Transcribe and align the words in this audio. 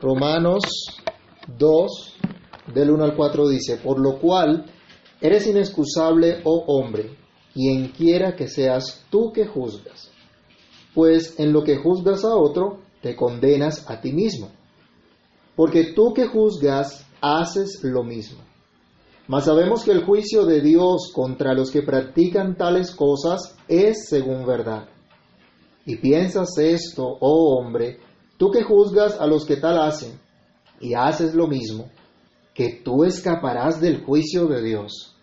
Romanos 0.00 0.62
2, 1.56 2.16
del 2.74 2.90
1 2.90 3.04
al 3.04 3.16
4 3.16 3.48
dice, 3.48 3.76
por 3.78 3.98
lo 3.98 4.18
cual 4.18 4.66
eres 5.20 5.46
inexcusable, 5.46 6.40
oh 6.44 6.64
hombre, 6.66 7.16
quien 7.54 7.88
quiera 7.88 8.36
que 8.36 8.48
seas 8.48 9.04
tú 9.10 9.32
que 9.32 9.46
juzgas, 9.46 10.10
pues 10.94 11.38
en 11.38 11.52
lo 11.52 11.64
que 11.64 11.76
juzgas 11.76 12.24
a 12.24 12.34
otro, 12.34 12.80
te 13.00 13.16
condenas 13.16 13.88
a 13.88 14.00
ti 14.00 14.12
mismo, 14.12 14.50
porque 15.54 15.92
tú 15.94 16.12
que 16.12 16.26
juzgas, 16.26 17.06
haces 17.20 17.80
lo 17.82 18.04
mismo. 18.04 18.42
Mas 19.28 19.46
sabemos 19.46 19.82
que 19.82 19.90
el 19.90 20.04
juicio 20.04 20.44
de 20.44 20.60
Dios 20.60 21.10
contra 21.12 21.54
los 21.54 21.70
que 21.70 21.82
practican 21.82 22.56
tales 22.56 22.94
cosas 22.94 23.56
es 23.66 24.08
según 24.08 24.46
verdad. 24.46 24.88
Y 25.84 25.96
piensas 25.96 26.56
esto, 26.58 27.04
oh 27.20 27.58
hombre, 27.58 27.98
tú 28.36 28.50
que 28.50 28.62
juzgas 28.62 29.20
a 29.20 29.26
los 29.26 29.44
que 29.44 29.56
tal 29.56 29.80
hacen, 29.80 30.18
y 30.80 30.94
haces 30.94 31.34
lo 31.34 31.46
mismo, 31.46 31.90
que 32.54 32.80
tú 32.84 33.04
escaparás 33.04 33.80
del 33.80 34.02
juicio 34.04 34.46
de 34.46 34.62
Dios. 34.62 35.14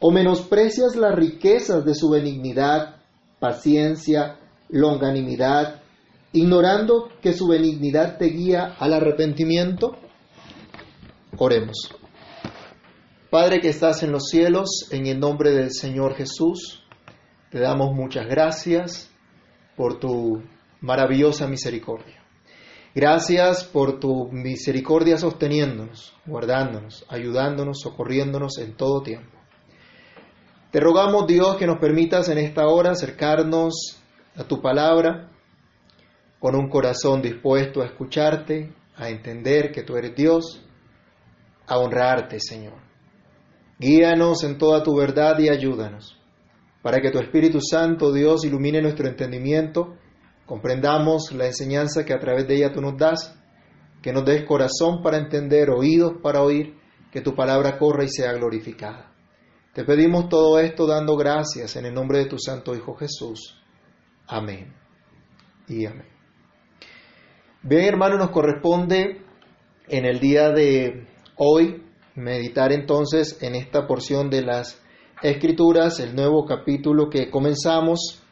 O 0.00 0.10
menosprecias 0.10 0.96
las 0.96 1.14
riquezas 1.14 1.84
de 1.84 1.94
su 1.94 2.10
benignidad, 2.10 2.96
paciencia, 3.38 4.38
longanimidad, 4.68 5.82
ignorando 6.32 7.08
que 7.22 7.32
su 7.32 7.46
benignidad 7.46 8.18
te 8.18 8.26
guía 8.26 8.74
al 8.78 8.92
arrepentimiento? 8.92 9.92
Oremos. 11.38 11.90
Padre 13.30 13.60
que 13.60 13.68
estás 13.68 14.02
en 14.02 14.12
los 14.12 14.28
cielos, 14.28 14.88
en 14.90 15.06
el 15.06 15.18
nombre 15.18 15.52
del 15.52 15.72
Señor 15.72 16.14
Jesús, 16.14 16.84
te 17.50 17.60
damos 17.60 17.94
muchas 17.94 18.26
gracias 18.26 19.10
por 19.76 19.98
tu 19.98 20.42
maravillosa 20.80 21.46
misericordia. 21.46 22.23
Gracias 22.94 23.64
por 23.64 23.98
tu 23.98 24.28
misericordia 24.30 25.18
sosteniéndonos, 25.18 26.14
guardándonos, 26.26 27.04
ayudándonos, 27.08 27.80
socorriéndonos 27.80 28.58
en 28.58 28.76
todo 28.76 29.02
tiempo. 29.02 29.36
Te 30.70 30.78
rogamos, 30.78 31.26
Dios, 31.26 31.56
que 31.56 31.66
nos 31.66 31.80
permitas 31.80 32.28
en 32.28 32.38
esta 32.38 32.68
hora 32.68 32.92
acercarnos 32.92 34.00
a 34.36 34.44
tu 34.44 34.62
palabra 34.62 35.28
con 36.38 36.54
un 36.54 36.68
corazón 36.68 37.20
dispuesto 37.20 37.82
a 37.82 37.86
escucharte, 37.86 38.72
a 38.94 39.08
entender 39.08 39.72
que 39.72 39.82
tú 39.82 39.96
eres 39.96 40.14
Dios, 40.14 40.64
a 41.66 41.78
honrarte, 41.78 42.38
Señor. 42.38 42.78
Guíanos 43.76 44.44
en 44.44 44.56
toda 44.56 44.84
tu 44.84 44.96
verdad 44.96 45.36
y 45.40 45.48
ayúdanos, 45.48 46.16
para 46.80 47.00
que 47.00 47.10
tu 47.10 47.18
Espíritu 47.18 47.58
Santo, 47.60 48.12
Dios, 48.12 48.44
ilumine 48.44 48.80
nuestro 48.80 49.08
entendimiento 49.08 49.96
comprendamos 50.46 51.32
la 51.32 51.46
enseñanza 51.46 52.04
que 52.04 52.12
a 52.12 52.18
través 52.18 52.46
de 52.46 52.56
ella 52.56 52.72
tú 52.72 52.80
nos 52.80 52.96
das, 52.96 53.38
que 54.02 54.12
nos 54.12 54.24
des 54.24 54.44
corazón 54.44 55.02
para 55.02 55.18
entender, 55.18 55.70
oídos 55.70 56.14
para 56.22 56.42
oír, 56.42 56.76
que 57.10 57.20
tu 57.20 57.34
palabra 57.34 57.78
corra 57.78 58.04
y 58.04 58.08
sea 58.08 58.32
glorificada. 58.32 59.12
Te 59.72 59.84
pedimos 59.84 60.28
todo 60.28 60.58
esto 60.58 60.86
dando 60.86 61.16
gracias 61.16 61.76
en 61.76 61.86
el 61.86 61.94
nombre 61.94 62.18
de 62.18 62.26
tu 62.26 62.38
Santo 62.38 62.74
Hijo 62.74 62.94
Jesús. 62.94 63.60
Amén. 64.26 64.74
Y 65.68 65.86
amén. 65.86 66.08
Bien, 67.62 67.84
hermano, 67.84 68.18
nos 68.18 68.30
corresponde 68.30 69.22
en 69.88 70.04
el 70.04 70.20
día 70.20 70.50
de 70.50 71.06
hoy 71.36 71.82
meditar 72.14 72.72
entonces 72.72 73.42
en 73.42 73.54
esta 73.54 73.86
porción 73.86 74.30
de 74.30 74.42
las 74.42 74.80
Escrituras, 75.22 76.00
el 76.00 76.14
nuevo 76.14 76.44
capítulo 76.44 77.08
que 77.08 77.30
comenzamos 77.30 78.22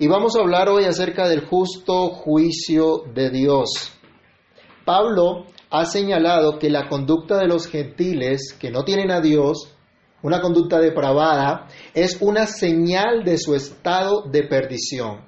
y 0.00 0.06
vamos 0.06 0.36
a 0.36 0.40
hablar 0.40 0.68
hoy 0.68 0.84
acerca 0.84 1.28
del 1.28 1.44
justo 1.44 2.10
juicio 2.10 3.02
de 3.12 3.30
Dios. 3.30 3.92
Pablo 4.84 5.46
ha 5.70 5.84
señalado 5.86 6.58
que 6.60 6.70
la 6.70 6.88
conducta 6.88 7.36
de 7.38 7.48
los 7.48 7.66
gentiles 7.66 8.56
que 8.58 8.70
no 8.70 8.84
tienen 8.84 9.10
a 9.10 9.20
Dios, 9.20 9.74
una 10.22 10.40
conducta 10.40 10.78
depravada, 10.78 11.66
es 11.94 12.18
una 12.20 12.46
señal 12.46 13.24
de 13.24 13.38
su 13.38 13.56
estado 13.56 14.22
de 14.22 14.44
perdición, 14.44 15.22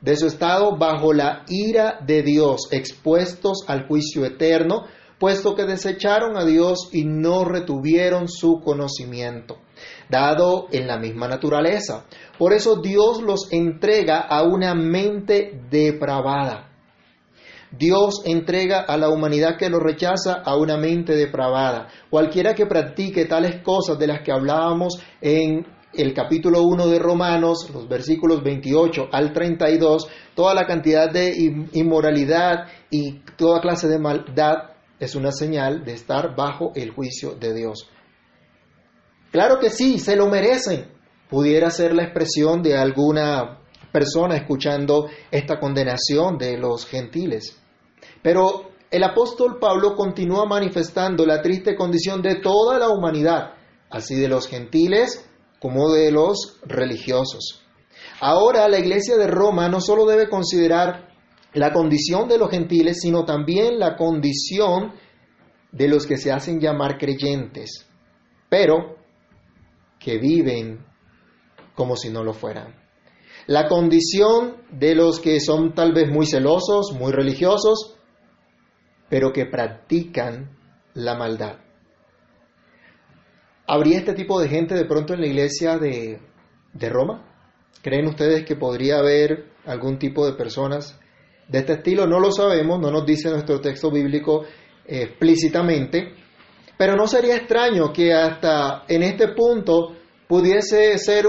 de 0.00 0.16
su 0.16 0.26
estado 0.26 0.78
bajo 0.78 1.12
la 1.12 1.44
ira 1.48 2.00
de 2.00 2.22
Dios, 2.22 2.68
expuestos 2.70 3.64
al 3.66 3.86
juicio 3.86 4.24
eterno, 4.24 4.86
puesto 5.18 5.54
que 5.54 5.64
desecharon 5.64 6.38
a 6.38 6.46
Dios 6.46 6.88
y 6.90 7.04
no 7.04 7.44
retuvieron 7.44 8.28
su 8.28 8.60
conocimiento, 8.64 9.58
dado 10.08 10.68
en 10.72 10.86
la 10.86 10.98
misma 10.98 11.28
naturaleza. 11.28 12.04
Por 12.38 12.52
eso 12.52 12.76
Dios 12.76 13.22
los 13.22 13.52
entrega 13.52 14.20
a 14.20 14.42
una 14.42 14.74
mente 14.74 15.60
depravada. 15.70 16.70
Dios 17.70 18.22
entrega 18.24 18.80
a 18.80 18.96
la 18.96 19.10
humanidad 19.10 19.56
que 19.56 19.70
lo 19.70 19.78
rechaza 19.78 20.42
a 20.44 20.56
una 20.56 20.76
mente 20.76 21.14
depravada. 21.14 21.86
Cualquiera 22.10 22.54
que 22.54 22.66
practique 22.66 23.26
tales 23.26 23.62
cosas 23.62 23.96
de 23.98 24.08
las 24.08 24.22
que 24.22 24.32
hablábamos 24.32 25.00
en 25.20 25.64
el 25.92 26.14
capítulo 26.14 26.62
1 26.62 26.88
de 26.88 26.98
Romanos, 26.98 27.68
los 27.72 27.88
versículos 27.88 28.42
28 28.42 29.08
al 29.12 29.32
32, 29.32 30.08
toda 30.34 30.54
la 30.54 30.66
cantidad 30.66 31.10
de 31.10 31.32
inmoralidad 31.72 32.66
y 32.90 33.20
toda 33.36 33.60
clase 33.60 33.88
de 33.88 33.98
maldad 33.98 34.70
es 34.98 35.14
una 35.14 35.32
señal 35.32 35.84
de 35.84 35.94
estar 35.94 36.36
bajo 36.36 36.72
el 36.74 36.90
juicio 36.90 37.34
de 37.34 37.54
Dios. 37.54 37.88
Claro 39.30 39.58
que 39.58 39.70
sí, 39.70 39.98
se 39.98 40.16
lo 40.16 40.28
merecen, 40.28 40.90
pudiera 41.28 41.70
ser 41.70 41.94
la 41.94 42.02
expresión 42.04 42.62
de 42.62 42.76
alguna 42.76 43.60
persona 43.92 44.36
escuchando 44.36 45.08
esta 45.30 45.58
condenación 45.58 46.36
de 46.38 46.56
los 46.56 46.86
gentiles. 46.86 47.56
Pero 48.22 48.70
el 48.90 49.04
apóstol 49.04 49.58
Pablo 49.60 49.94
continúa 49.94 50.46
manifestando 50.46 51.24
la 51.24 51.40
triste 51.42 51.76
condición 51.76 52.22
de 52.22 52.36
toda 52.36 52.78
la 52.78 52.88
humanidad, 52.88 53.54
así 53.88 54.16
de 54.16 54.28
los 54.28 54.48
gentiles 54.48 55.24
como 55.60 55.92
de 55.92 56.10
los 56.10 56.58
religiosos. 56.64 57.62
Ahora 58.20 58.68
la 58.68 58.78
iglesia 58.78 59.16
de 59.16 59.26
Roma 59.26 59.68
no 59.68 59.80
solo 59.80 60.06
debe 60.06 60.28
considerar 60.28 61.08
la 61.52 61.72
condición 61.72 62.28
de 62.28 62.38
los 62.38 62.50
gentiles, 62.50 62.98
sino 63.00 63.24
también 63.24 63.78
la 63.78 63.96
condición 63.96 64.92
de 65.72 65.88
los 65.88 66.06
que 66.06 66.16
se 66.16 66.32
hacen 66.32 66.60
llamar 66.60 66.98
creyentes, 66.98 67.86
pero 68.48 68.99
que 70.00 70.18
viven 70.18 70.84
como 71.74 71.94
si 71.94 72.10
no 72.10 72.24
lo 72.24 72.32
fueran. 72.32 72.74
La 73.46 73.68
condición 73.68 74.56
de 74.70 74.94
los 74.94 75.20
que 75.20 75.40
son 75.40 75.74
tal 75.74 75.92
vez 75.92 76.10
muy 76.10 76.26
celosos, 76.26 76.92
muy 76.98 77.12
religiosos, 77.12 77.96
pero 79.08 79.32
que 79.32 79.46
practican 79.46 80.56
la 80.94 81.14
maldad. 81.16 81.58
¿Habría 83.66 83.98
este 83.98 84.14
tipo 84.14 84.40
de 84.40 84.48
gente 84.48 84.74
de 84.74 84.84
pronto 84.84 85.14
en 85.14 85.20
la 85.20 85.26
iglesia 85.26 85.78
de, 85.78 86.20
de 86.72 86.88
Roma? 86.88 87.26
¿Creen 87.82 88.08
ustedes 88.08 88.44
que 88.44 88.56
podría 88.56 88.98
haber 88.98 89.52
algún 89.64 89.98
tipo 89.98 90.26
de 90.26 90.32
personas 90.32 90.98
de 91.48 91.58
este 91.58 91.74
estilo? 91.74 92.06
No 92.06 92.18
lo 92.18 92.32
sabemos, 92.32 92.80
no 92.80 92.90
nos 92.90 93.06
dice 93.06 93.30
nuestro 93.30 93.60
texto 93.60 93.90
bíblico 93.90 94.44
explícitamente, 94.86 96.14
pero 96.80 96.96
no 96.96 97.06
sería 97.06 97.36
extraño 97.36 97.92
que 97.92 98.14
hasta 98.14 98.84
en 98.88 99.02
este 99.02 99.34
punto 99.34 99.98
pudiese 100.26 100.96
ser 100.96 101.26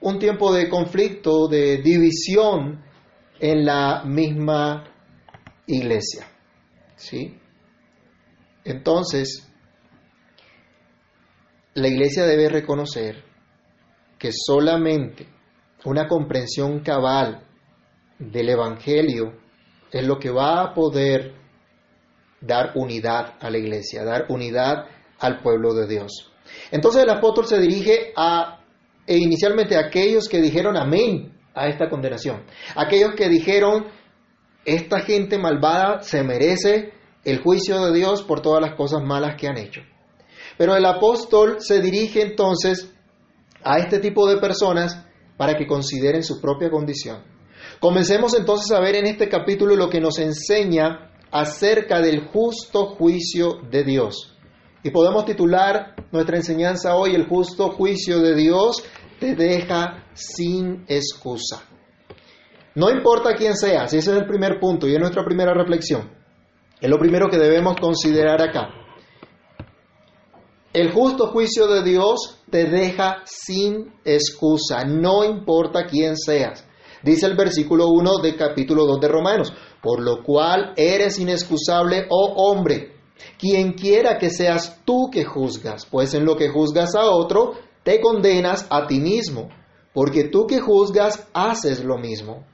un 0.00 0.18
tiempo 0.18 0.52
de 0.52 0.68
conflicto, 0.68 1.46
de 1.46 1.76
división 1.76 2.82
en 3.38 3.64
la 3.64 4.02
misma 4.04 4.82
iglesia. 5.68 6.26
¿Sí? 6.96 7.38
Entonces, 8.64 9.48
la 11.74 11.86
iglesia 11.86 12.24
debe 12.24 12.48
reconocer 12.48 13.22
que 14.18 14.32
solamente 14.32 15.28
una 15.84 16.08
comprensión 16.08 16.80
cabal 16.80 17.46
del 18.18 18.48
Evangelio 18.48 19.32
es 19.92 20.04
lo 20.04 20.18
que 20.18 20.30
va 20.30 20.60
a 20.60 20.74
poder 20.74 21.45
dar 22.40 22.72
unidad 22.74 23.34
a 23.40 23.50
la 23.50 23.58
iglesia, 23.58 24.04
dar 24.04 24.26
unidad 24.28 24.86
al 25.18 25.40
pueblo 25.40 25.74
de 25.74 25.86
Dios. 25.86 26.32
Entonces 26.70 27.02
el 27.02 27.10
apóstol 27.10 27.46
se 27.46 27.58
dirige 27.58 28.12
a 28.16 28.60
e 29.06 29.18
inicialmente 29.18 29.76
aquellos 29.76 30.28
que 30.28 30.40
dijeron 30.40 30.76
amén 30.76 31.32
a 31.54 31.68
esta 31.68 31.88
condenación, 31.88 32.44
aquellos 32.74 33.14
que 33.14 33.28
dijeron 33.28 33.86
esta 34.64 35.00
gente 35.00 35.38
malvada 35.38 36.02
se 36.02 36.24
merece 36.24 36.92
el 37.24 37.40
juicio 37.40 37.84
de 37.84 37.96
Dios 37.96 38.22
por 38.22 38.42
todas 38.42 38.60
las 38.60 38.74
cosas 38.74 39.02
malas 39.02 39.36
que 39.36 39.46
han 39.46 39.56
hecho. 39.56 39.80
Pero 40.58 40.74
el 40.74 40.84
apóstol 40.84 41.56
se 41.60 41.80
dirige 41.80 42.22
entonces 42.22 42.92
a 43.62 43.78
este 43.78 44.00
tipo 44.00 44.28
de 44.28 44.38
personas 44.38 45.04
para 45.36 45.54
que 45.54 45.66
consideren 45.66 46.22
su 46.22 46.40
propia 46.40 46.70
condición. 46.70 47.22
Comencemos 47.80 48.34
entonces 48.34 48.70
a 48.72 48.80
ver 48.80 48.96
en 48.96 49.06
este 49.06 49.28
capítulo 49.28 49.76
lo 49.76 49.90
que 49.90 50.00
nos 50.00 50.18
enseña 50.18 51.05
acerca 51.30 52.00
del 52.00 52.26
justo 52.26 52.94
juicio 52.96 53.58
de 53.70 53.84
Dios. 53.84 54.34
Y 54.82 54.90
podemos 54.90 55.24
titular 55.24 55.94
nuestra 56.12 56.36
enseñanza 56.36 56.94
hoy, 56.94 57.14
el 57.14 57.26
justo 57.26 57.70
juicio 57.70 58.20
de 58.20 58.34
Dios 58.34 58.84
te 59.18 59.34
deja 59.34 60.04
sin 60.14 60.84
excusa. 60.88 61.62
No 62.74 62.90
importa 62.90 63.34
quién 63.34 63.56
sea, 63.56 63.88
si 63.88 63.98
ese 63.98 64.12
es 64.12 64.18
el 64.18 64.26
primer 64.26 64.60
punto 64.60 64.86
y 64.86 64.92
es 64.94 65.00
nuestra 65.00 65.24
primera 65.24 65.54
reflexión. 65.54 66.10
Es 66.80 66.90
lo 66.90 66.98
primero 66.98 67.28
que 67.28 67.38
debemos 67.38 67.76
considerar 67.80 68.40
acá. 68.42 68.68
El 70.74 70.92
justo 70.92 71.28
juicio 71.28 71.68
de 71.68 71.82
Dios 71.82 72.42
te 72.50 72.64
deja 72.64 73.22
sin 73.24 73.94
excusa, 74.04 74.84
no 74.84 75.24
importa 75.24 75.86
quién 75.86 76.18
seas. 76.18 76.66
Dice 77.02 77.26
el 77.26 77.34
versículo 77.36 77.88
1 77.88 78.18
del 78.22 78.36
capítulo 78.36 78.84
2 78.84 79.00
de 79.00 79.08
Romanos, 79.08 79.54
por 79.86 80.00
lo 80.00 80.24
cual 80.24 80.72
eres 80.76 81.16
inexcusable, 81.20 82.06
oh 82.10 82.32
hombre, 82.38 82.96
quien 83.38 83.74
quiera 83.74 84.18
que 84.18 84.30
seas 84.30 84.80
tú 84.84 85.10
que 85.12 85.24
juzgas, 85.24 85.86
pues 85.86 86.12
en 86.14 86.24
lo 86.24 86.34
que 86.34 86.48
juzgas 86.48 86.96
a 86.96 87.04
otro, 87.04 87.52
te 87.84 88.00
condenas 88.00 88.66
a 88.68 88.88
ti 88.88 88.98
mismo, 88.98 89.48
porque 89.94 90.24
tú 90.24 90.48
que 90.48 90.58
juzgas 90.58 91.28
haces 91.32 91.84
lo 91.84 91.98
mismo. 91.98 92.44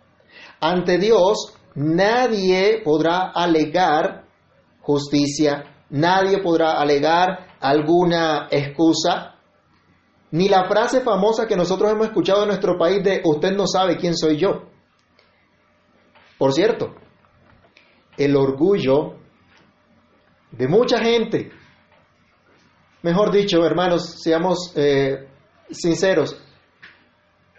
Ante 0.60 0.98
Dios 0.98 1.54
nadie 1.74 2.82
podrá 2.84 3.30
alegar 3.34 4.26
justicia, 4.82 5.86
nadie 5.88 6.36
podrá 6.42 6.72
alegar 6.82 7.46
alguna 7.60 8.48
excusa, 8.50 9.36
ni 10.32 10.50
la 10.50 10.66
frase 10.68 11.00
famosa 11.00 11.46
que 11.46 11.56
nosotros 11.56 11.92
hemos 11.92 12.08
escuchado 12.08 12.42
en 12.42 12.48
nuestro 12.48 12.76
país 12.76 13.02
de 13.02 13.22
usted 13.24 13.52
no 13.52 13.66
sabe 13.66 13.96
quién 13.96 14.14
soy 14.14 14.36
yo. 14.36 14.64
Por 16.36 16.52
cierto, 16.52 16.96
el 18.16 18.36
orgullo 18.36 19.14
de 20.50 20.68
mucha 20.68 20.98
gente, 20.98 21.50
mejor 23.02 23.32
dicho, 23.32 23.64
hermanos, 23.64 24.16
seamos 24.22 24.72
eh, 24.76 25.28
sinceros, 25.70 26.36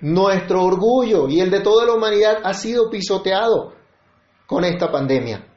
nuestro 0.02 0.64
orgullo 0.64 1.28
y 1.30 1.40
el 1.40 1.50
de 1.50 1.62
toda 1.62 1.86
la 1.86 1.94
humanidad 1.94 2.40
ha 2.44 2.54
sido 2.54 2.90
pisoteado 2.90 3.74
con 4.46 4.64
esta 4.64 4.92
pandemia, 4.92 5.48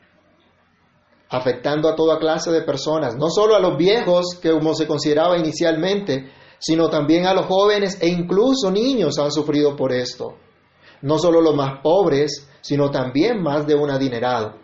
afectando 1.29 1.89
a 1.89 1.97
toda 1.97 2.19
clase 2.19 2.51
de 2.51 2.63
personas, 2.63 3.17
no 3.17 3.29
solo 3.29 3.57
a 3.57 3.61
los 3.61 3.77
viejos, 3.77 4.39
que 4.41 4.51
como 4.53 4.75
se 4.75 4.87
consideraba 4.87 5.37
inicialmente, 5.37 6.31
sino 6.59 6.89
también 6.89 7.27
a 7.27 7.35
los 7.35 7.47
jóvenes 7.47 7.99
e 8.01 8.09
incluso 8.09 8.71
niños 8.71 9.19
han 9.19 9.31
sufrido 9.31 9.77
por 9.77 9.93
esto. 9.93 10.37
No 11.03 11.19
solo 11.19 11.43
los 11.43 11.55
más 11.55 11.81
pobres, 11.83 12.49
sino 12.63 12.91
también 12.91 13.43
más 13.43 13.67
de 13.67 13.75
un 13.75 13.91
adinerado. 13.91 14.55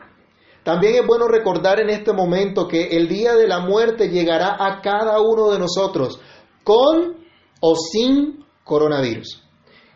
También 0.62 0.94
es 0.94 1.06
bueno 1.06 1.26
recordar 1.26 1.80
en 1.80 1.90
este 1.90 2.12
momento 2.12 2.68
que 2.68 2.96
el 2.96 3.08
día 3.08 3.34
de 3.34 3.48
la 3.48 3.60
muerte 3.60 4.08
llegará 4.08 4.56
a 4.58 4.80
cada 4.80 5.20
uno 5.20 5.50
de 5.50 5.58
nosotros, 5.58 6.20
con 6.62 7.16
o 7.60 7.74
sin 7.74 8.44
coronavirus. 8.62 9.42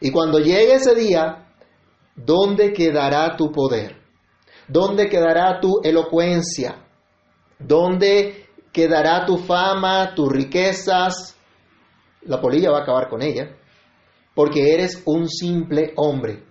Y 0.01 0.11
cuando 0.11 0.39
llegue 0.39 0.75
ese 0.75 0.95
día, 0.95 1.47
¿dónde 2.17 2.73
quedará 2.73 3.37
tu 3.37 3.53
poder? 3.53 4.03
¿Dónde 4.69 5.09
quedará 5.09 5.61
tu 5.61 5.81
elocuencia? 5.85 6.85
¿Dónde 7.59 8.47
quedará 8.73 9.25
tu 9.25 9.39
fama, 9.39 10.15
tus 10.15 10.31
riquezas? 10.31 11.37
La 12.23 12.41
polilla 12.41 12.73
va 12.73 12.79
a 12.79 12.83
acabar 12.83 13.09
con 13.09 13.23
ella, 13.23 13.57
porque 14.35 14.75
eres 14.75 15.03
un 15.07 15.29
simple 15.29 15.93
hombre. 15.97 16.45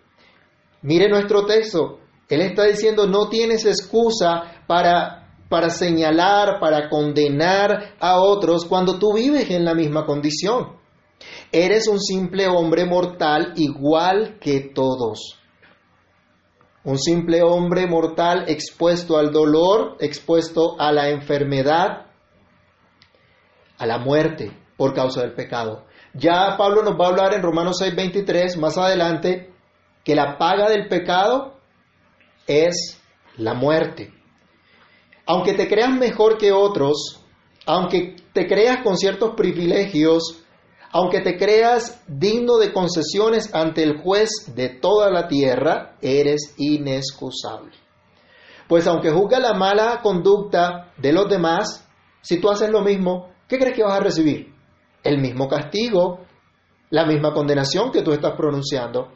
Mire 0.82 1.10
nuestro 1.10 1.46
texto, 1.46 2.00
él 2.30 2.42
está 2.42 2.64
diciendo, 2.66 3.08
no 3.08 3.30
tienes 3.30 3.66
excusa 3.66 4.64
para, 4.68 5.38
para 5.50 5.70
señalar, 5.70 6.60
para 6.60 6.90
condenar 6.90 7.96
a 8.00 8.20
otros 8.20 8.66
cuando 8.66 8.98
tú 8.98 9.14
vives 9.14 9.50
en 9.52 9.64
la 9.66 9.76
misma 9.76 10.06
condición. 10.06 10.78
Eres 11.52 11.88
un 11.88 12.00
simple 12.00 12.48
hombre 12.48 12.86
mortal 12.86 13.54
igual 13.56 14.38
que 14.40 14.72
todos. 14.74 15.40
Un 16.84 17.00
simple 17.00 17.42
hombre 17.42 17.88
mortal 17.88 18.46
expuesto 18.48 19.18
al 19.18 19.32
dolor, 19.32 19.98
expuesto 20.00 20.80
a 20.80 20.92
la 20.92 21.10
enfermedad, 21.10 22.08
a 23.78 23.86
la 23.86 23.98
muerte 23.98 24.52
por 24.78 24.94
causa 24.94 25.22
del 25.22 25.34
pecado. 25.34 25.86
Ya 26.14 26.56
Pablo 26.58 26.84
nos 26.84 27.00
va 27.00 27.06
a 27.06 27.10
hablar 27.10 27.34
en 27.34 27.42
Romanos 27.42 27.82
6:23 27.82 28.58
más 28.58 28.78
adelante 28.78 29.52
que 30.04 30.16
la 30.16 30.38
paga 30.38 30.70
del 30.70 30.88
pecado 30.88 31.55
es 32.48 33.00
la 33.38 33.54
muerte. 33.54 34.14
Aunque 35.26 35.54
te 35.54 35.68
creas 35.68 35.92
mejor 35.92 36.38
que 36.38 36.52
otros, 36.52 37.22
aunque 37.66 38.16
te 38.34 38.48
creas 38.48 38.84
con 38.84 38.98
ciertos 38.98 39.34
privilegios, 39.36 40.44
aunque 40.92 41.22
te 41.22 41.38
creas 41.38 42.02
digno 42.08 42.58
de 42.58 42.72
concesiones 42.72 43.54
ante 43.54 43.84
el 43.84 44.02
juez 44.02 44.30
de 44.56 44.70
toda 44.70 45.10
la 45.10 45.28
tierra, 45.28 45.98
eres 46.02 46.54
inexcusable. 46.58 47.74
Pues 48.68 48.88
aunque 48.88 49.12
juzga 49.12 49.40
la 49.40 49.54
mala 49.54 50.00
conducta 50.02 50.94
de 50.98 51.12
los 51.12 51.30
demás, 51.30 51.88
si 52.22 52.40
tú 52.40 52.50
haces 52.50 52.70
lo 52.70 52.82
mismo, 52.82 53.30
¿qué 53.48 53.60
crees 53.60 53.76
que 53.76 53.84
vas 53.84 54.00
a 54.00 54.04
recibir? 54.04 54.54
El 55.04 55.20
mismo 55.20 55.48
castigo, 55.48 56.22
la 56.90 57.06
misma 57.06 57.34
condenación 57.34 57.92
que 57.92 58.02
tú 58.02 58.12
estás 58.12 58.34
pronunciando. 58.36 59.10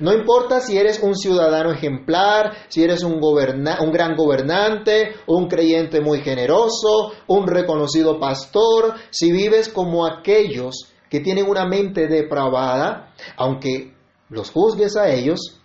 No 0.00 0.12
importa 0.12 0.60
si 0.60 0.78
eres 0.78 1.00
un 1.02 1.14
ciudadano 1.14 1.72
ejemplar, 1.72 2.52
si 2.68 2.82
eres 2.82 3.02
un, 3.02 3.14
un, 3.22 3.92
gran 3.92 4.16
gobernante, 4.16 5.14
un 5.26 5.48
creyente 5.48 6.00
muy 6.00 6.20
generoso, 6.20 7.12
un 7.26 7.46
reconocido 7.46 8.18
pastor, 8.18 8.94
si 9.10 9.32
vives 9.32 9.68
como 9.68 10.06
aquellos 10.06 10.92
que 11.10 11.20
tienen 11.20 11.48
una 11.48 11.66
mente 11.66 12.06
depravada, 12.06 13.12
aunque 13.36 13.94
los 14.30 14.50
juzgues 14.50 14.96
a 14.96 15.10
ellos, 15.10 15.60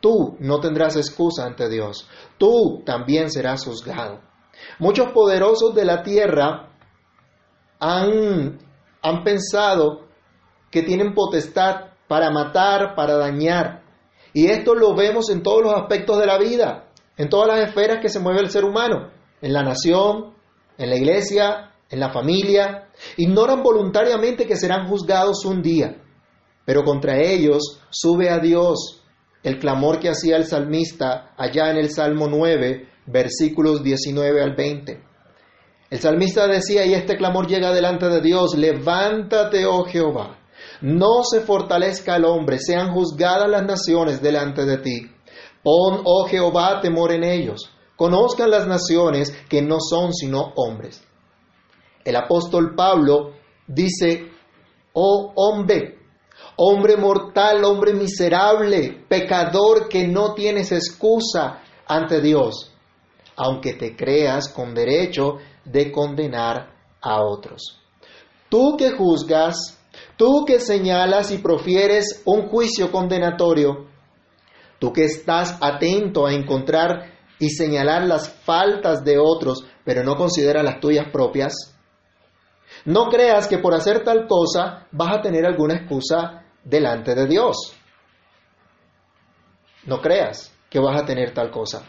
tú 0.00 0.36
no 0.40 0.60
tendrás 0.60 0.96
excusa 0.96 1.44
ante 1.44 1.68
Dios. 1.68 2.08
Tú 2.38 2.82
también 2.84 3.30
serás 3.30 3.64
juzgado. 3.64 4.20
Muchos 4.78 5.12
poderosos 5.12 5.74
de 5.74 5.84
la 5.84 6.02
tierra 6.02 6.70
han, 7.78 8.58
han 9.02 9.24
pensado 9.24 10.06
que 10.70 10.82
tienen 10.82 11.14
potestad 11.14 11.95
para 12.08 12.30
matar, 12.30 12.94
para 12.94 13.16
dañar. 13.16 13.82
Y 14.32 14.46
esto 14.46 14.74
lo 14.74 14.94
vemos 14.94 15.30
en 15.30 15.42
todos 15.42 15.62
los 15.62 15.74
aspectos 15.74 16.18
de 16.18 16.26
la 16.26 16.38
vida, 16.38 16.88
en 17.16 17.28
todas 17.28 17.48
las 17.48 17.68
esferas 17.68 18.00
que 18.00 18.08
se 18.08 18.20
mueve 18.20 18.40
el 18.40 18.50
ser 18.50 18.64
humano, 18.64 19.10
en 19.40 19.52
la 19.52 19.62
nación, 19.62 20.34
en 20.78 20.90
la 20.90 20.96
iglesia, 20.96 21.72
en 21.88 22.00
la 22.00 22.12
familia. 22.12 22.88
Ignoran 23.16 23.62
voluntariamente 23.62 24.46
que 24.46 24.56
serán 24.56 24.88
juzgados 24.88 25.44
un 25.44 25.62
día, 25.62 25.96
pero 26.64 26.82
contra 26.84 27.18
ellos 27.18 27.80
sube 27.90 28.28
a 28.30 28.38
Dios 28.38 29.02
el 29.42 29.58
clamor 29.58 30.00
que 30.00 30.08
hacía 30.08 30.36
el 30.36 30.44
salmista 30.44 31.32
allá 31.36 31.70
en 31.70 31.76
el 31.76 31.90
Salmo 31.90 32.26
9, 32.28 32.88
versículos 33.06 33.82
19 33.82 34.42
al 34.42 34.56
20. 34.56 35.00
El 35.88 35.98
salmista 36.00 36.48
decía, 36.48 36.84
y 36.84 36.94
este 36.94 37.16
clamor 37.16 37.46
llega 37.46 37.72
delante 37.72 38.08
de 38.08 38.20
Dios, 38.20 38.56
levántate, 38.56 39.64
oh 39.66 39.84
Jehová, 39.84 40.36
no 40.80 41.22
se 41.22 41.40
fortalezca 41.40 42.16
el 42.16 42.24
hombre, 42.24 42.58
sean 42.58 42.92
juzgadas 42.92 43.48
las 43.48 43.64
naciones 43.64 44.20
delante 44.20 44.64
de 44.64 44.78
ti. 44.78 45.10
Pon, 45.62 46.02
oh 46.04 46.26
Jehová, 46.28 46.80
temor 46.80 47.12
en 47.12 47.24
ellos. 47.24 47.70
Conozcan 47.96 48.50
las 48.50 48.66
naciones 48.66 49.32
que 49.48 49.62
no 49.62 49.78
son 49.80 50.12
sino 50.12 50.52
hombres. 50.56 51.02
El 52.04 52.16
apóstol 52.16 52.74
Pablo 52.76 53.32
dice, 53.66 54.30
oh 54.92 55.32
hombre, 55.34 55.98
hombre 56.56 56.96
mortal, 56.96 57.64
hombre 57.64 57.94
miserable, 57.94 59.04
pecador 59.08 59.88
que 59.88 60.06
no 60.06 60.34
tienes 60.34 60.72
excusa 60.72 61.62
ante 61.86 62.20
Dios, 62.20 62.72
aunque 63.36 63.74
te 63.74 63.96
creas 63.96 64.48
con 64.48 64.74
derecho 64.74 65.38
de 65.64 65.90
condenar 65.90 66.70
a 67.00 67.22
otros. 67.22 67.80
Tú 68.48 68.76
que 68.76 68.92
juzgas, 68.92 69.78
Tú 70.16 70.44
que 70.46 70.60
señalas 70.60 71.30
y 71.30 71.38
profieres 71.38 72.22
un 72.24 72.48
juicio 72.48 72.90
condenatorio, 72.90 73.86
tú 74.78 74.92
que 74.92 75.04
estás 75.04 75.58
atento 75.60 76.26
a 76.26 76.32
encontrar 76.32 77.12
y 77.38 77.50
señalar 77.50 78.06
las 78.06 78.30
faltas 78.30 79.04
de 79.04 79.18
otros, 79.18 79.64
pero 79.84 80.02
no 80.02 80.16
consideras 80.16 80.64
las 80.64 80.80
tuyas 80.80 81.06
propias, 81.12 81.76
no 82.84 83.08
creas 83.08 83.48
que 83.48 83.58
por 83.58 83.74
hacer 83.74 84.04
tal 84.04 84.26
cosa 84.26 84.86
vas 84.92 85.18
a 85.18 85.20
tener 85.20 85.44
alguna 85.46 85.74
excusa 85.74 86.44
delante 86.64 87.14
de 87.14 87.26
Dios. 87.26 87.74
No 89.86 90.00
creas 90.00 90.52
que 90.68 90.80
vas 90.80 91.00
a 91.00 91.04
tener 91.04 91.32
tal 91.32 91.50
cosa. 91.50 91.84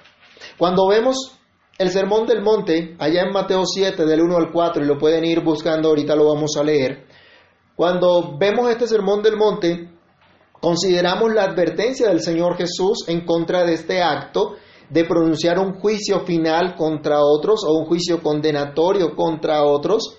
Cuando 0.57 0.87
vemos 0.87 1.37
el 1.77 1.89
sermón 1.89 2.25
del 2.25 2.41
monte, 2.41 2.95
allá 2.99 3.21
en 3.21 3.31
Mateo 3.31 3.63
7, 3.65 4.05
del 4.05 4.21
1 4.21 4.37
al 4.37 4.51
4, 4.51 4.83
y 4.83 4.87
lo 4.87 4.97
pueden 4.97 5.25
ir 5.25 5.41
buscando, 5.41 5.89
ahorita 5.89 6.15
lo 6.15 6.33
vamos 6.33 6.57
a 6.57 6.63
leer, 6.63 7.05
cuando 7.77 8.35
vemos 8.39 8.71
este 8.71 8.87
sermón 8.87 9.21
del 9.21 9.37
monte, 9.37 9.91
consideramos 10.51 11.31
la 11.31 11.43
advertencia 11.43 12.09
del 12.09 12.21
Señor 12.21 12.57
Jesús 12.57 13.07
en 13.07 13.23
contra 13.23 13.63
de 13.65 13.75
este 13.75 14.01
acto 14.01 14.55
de 14.89 15.05
pronunciar 15.05 15.59
un 15.59 15.79
juicio 15.79 16.21
final 16.21 16.75
contra 16.75 17.19
otros 17.21 17.63
o 17.63 17.77
un 17.77 17.85
juicio 17.85 18.23
condenatorio 18.23 19.15
contra 19.15 19.63
otros. 19.63 20.17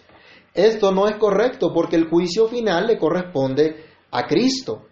Esto 0.54 0.92
no 0.92 1.08
es 1.08 1.16
correcto 1.16 1.72
porque 1.74 1.96
el 1.96 2.08
juicio 2.08 2.46
final 2.46 2.86
le 2.86 2.96
corresponde 2.96 3.84
a 4.12 4.28
Cristo. 4.28 4.84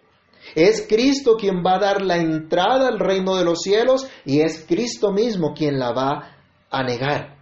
Es 0.53 0.85
Cristo 0.89 1.37
quien 1.37 1.63
va 1.65 1.75
a 1.75 1.79
dar 1.79 2.01
la 2.01 2.17
entrada 2.17 2.89
al 2.89 2.99
reino 2.99 3.37
de 3.37 3.45
los 3.45 3.61
cielos 3.61 4.09
y 4.25 4.41
es 4.41 4.65
Cristo 4.67 5.13
mismo 5.13 5.53
quien 5.53 5.79
la 5.79 5.93
va 5.93 6.35
a 6.69 6.83
negar. 6.83 7.36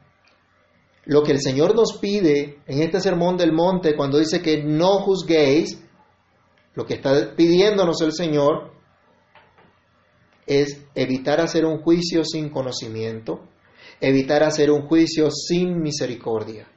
Lo 1.06 1.22
que 1.22 1.32
el 1.32 1.42
Señor 1.42 1.76
nos 1.76 1.98
pide 2.00 2.60
en 2.66 2.82
este 2.82 3.00
sermón 3.00 3.38
del 3.38 3.54
monte, 3.54 3.96
cuando 3.96 4.18
dice 4.18 4.42
que 4.42 4.64
no 4.64 5.00
juzguéis, 5.00 5.82
lo 6.74 6.86
que 6.86 6.96
está 6.96 7.36
pidiéndonos 7.36 8.02
el 8.02 8.12
Señor 8.12 8.72
es 10.46 10.86
evitar 10.96 11.40
hacer 11.40 11.66
un 11.66 11.82
juicio 11.82 12.24
sin 12.24 12.50
conocimiento, 12.50 13.48
evitar 14.02 14.44
hacer 14.44 14.72
un 14.72 14.88
juicio 14.88 15.30
sin 15.32 15.80
misericordia. 15.80 16.68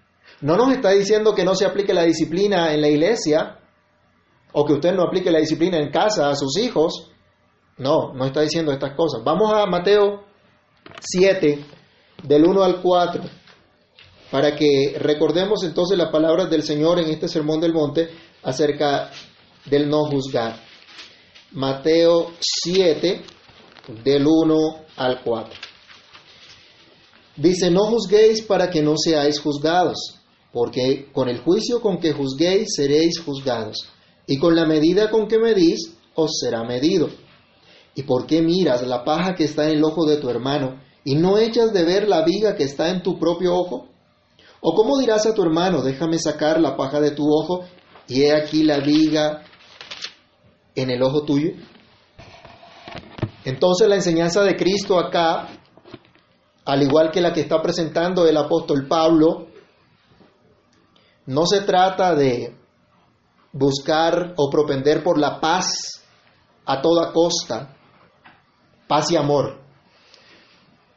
No 0.40 0.56
nos 0.56 0.72
está 0.72 0.90
diciendo 0.90 1.34
que 1.34 1.44
no 1.44 1.54
se 1.54 1.66
aplique 1.66 1.92
la 1.92 2.04
disciplina 2.04 2.72
en 2.72 2.80
la 2.80 2.88
iglesia 2.88 3.58
o 4.52 4.64
que 4.64 4.74
usted 4.74 4.92
no 4.92 5.02
aplique 5.02 5.30
la 5.30 5.40
disciplina 5.40 5.78
en 5.78 5.90
casa 5.90 6.28
a 6.28 6.36
sus 6.36 6.56
hijos. 6.58 7.10
No, 7.78 8.12
no 8.14 8.24
está 8.24 8.42
diciendo 8.42 8.72
estas 8.72 8.94
cosas. 8.94 9.22
Vamos 9.24 9.52
a 9.52 9.66
Mateo 9.66 10.24
7, 11.00 11.64
del 12.22 12.44
1 12.44 12.62
al 12.62 12.80
4, 12.80 13.22
para 14.30 14.54
que 14.54 14.96
recordemos 14.98 15.62
entonces 15.64 15.96
las 15.96 16.10
palabras 16.10 16.50
del 16.50 16.62
Señor 16.62 16.98
en 17.00 17.10
este 17.10 17.28
Sermón 17.28 17.60
del 17.60 17.72
Monte 17.72 18.08
acerca 18.42 19.10
del 19.64 19.88
no 19.88 20.04
juzgar. 20.04 20.60
Mateo 21.52 22.32
7, 22.38 23.22
del 24.04 24.26
1 24.26 24.56
al 24.96 25.22
4. 25.22 25.54
Dice, 27.36 27.70
no 27.70 27.86
juzguéis 27.86 28.42
para 28.42 28.68
que 28.68 28.82
no 28.82 28.96
seáis 28.98 29.40
juzgados, 29.40 30.16
porque 30.52 31.08
con 31.12 31.28
el 31.28 31.38
juicio 31.38 31.80
con 31.80 31.98
que 31.98 32.12
juzguéis 32.12 32.74
seréis 32.74 33.20
juzgados, 33.20 33.88
y 34.26 34.38
con 34.38 34.54
la 34.54 34.66
medida 34.66 35.08
con 35.10 35.28
que 35.28 35.38
medís 35.38 35.94
os 36.14 36.38
será 36.38 36.64
medido. 36.64 37.08
¿Y 37.94 38.02
por 38.02 38.26
qué 38.26 38.42
miras 38.42 38.86
la 38.86 39.04
paja 39.04 39.34
que 39.34 39.44
está 39.44 39.64
en 39.70 39.78
el 39.78 39.84
ojo 39.84 40.04
de 40.04 40.18
tu 40.18 40.28
hermano, 40.28 40.80
y 41.04 41.14
no 41.14 41.38
echas 41.38 41.72
de 41.72 41.84
ver 41.84 42.08
la 42.08 42.24
viga 42.24 42.56
que 42.56 42.64
está 42.64 42.90
en 42.90 43.02
tu 43.02 43.18
propio 43.18 43.54
ojo? 43.54 43.88
¿O 44.60 44.74
cómo 44.74 44.98
dirás 44.98 45.26
a 45.26 45.34
tu 45.34 45.42
hermano, 45.42 45.82
déjame 45.82 46.18
sacar 46.18 46.60
la 46.60 46.76
paja 46.76 47.00
de 47.00 47.12
tu 47.12 47.24
ojo, 47.28 47.64
y 48.06 48.22
he 48.22 48.34
aquí 48.34 48.62
la 48.62 48.78
viga 48.78 49.44
en 50.74 50.90
el 50.90 51.02
ojo 51.02 51.24
tuyo? 51.24 51.52
Entonces 53.44 53.88
la 53.88 53.94
enseñanza 53.94 54.42
de 54.42 54.56
Cristo 54.56 54.98
acá, 54.98 55.48
al 56.64 56.82
igual 56.82 57.10
que 57.10 57.20
la 57.20 57.32
que 57.32 57.40
está 57.40 57.62
presentando 57.62 58.26
el 58.26 58.36
apóstol 58.36 58.86
Pablo, 58.88 59.46
no 61.26 61.46
se 61.46 61.60
trata 61.60 62.14
de 62.14 62.56
buscar 63.52 64.34
o 64.36 64.50
propender 64.50 65.02
por 65.02 65.18
la 65.18 65.40
paz 65.40 66.02
a 66.64 66.82
toda 66.82 67.12
costa, 67.12 67.76
paz 68.86 69.10
y 69.10 69.16
amor, 69.16 69.60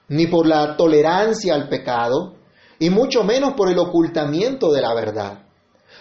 ni 0.10 0.28
por 0.28 0.46
la 0.48 0.76
tolerancia 0.76 1.54
al 1.54 1.70
pecado, 1.70 2.36
y 2.82 2.90
mucho 2.90 3.24
menos 3.24 3.54
por 3.54 3.70
el 3.70 3.78
ocultamiento 3.78 4.72
de 4.72 4.82
la 4.82 4.96
verdad. 4.96 5.44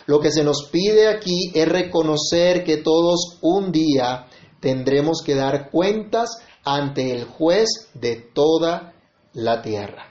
Lo 0.07 0.19
que 0.19 0.33
se 0.33 0.43
nos 0.43 0.71
pide 0.73 1.09
aquí 1.09 1.53
es 1.55 1.69
reconocer 1.69 2.65
que 2.65 2.79
todos 2.79 3.37
un 3.43 3.71
día 3.71 4.29
tendremos 4.61 5.21
que 5.23 5.35
dar 5.35 5.71
cuentas 5.71 6.39
ante 6.65 7.13
el 7.13 7.27
juez 7.27 7.69
de 7.93 8.17
toda 8.17 8.95
la 9.35 9.61
tierra. 9.61 10.07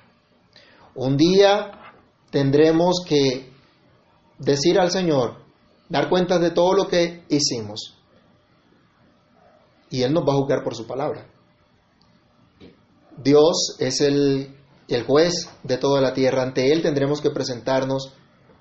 Un 0.94 1.18
día 1.18 1.72
tendremos 2.30 3.04
que 3.04 3.52
decir 4.38 4.80
al 4.80 4.92
Señor, 4.92 5.38
dar 5.90 6.08
cuentas 6.08 6.40
de 6.40 6.52
todo 6.52 6.74
lo 6.74 6.88
que 6.88 7.24
hicimos. 7.30 7.98
Y 9.90 10.04
Él 10.04 10.14
nos 10.14 10.24
va 10.24 10.34
a 10.34 10.38
juzgar 10.38 10.64
por 10.64 10.76
su 10.76 10.86
palabra. 10.86 11.26
Dios 13.18 13.76
es 13.80 14.02
el, 14.02 14.59
el 14.96 15.04
juez 15.04 15.50
de 15.64 15.78
toda 15.78 16.02
la 16.02 16.14
tierra. 16.14 16.44
Ante 16.44 16.72
Él 16.72 16.82
tendremos 16.82 17.22
que 17.22 17.32
presentarnos 17.32 18.14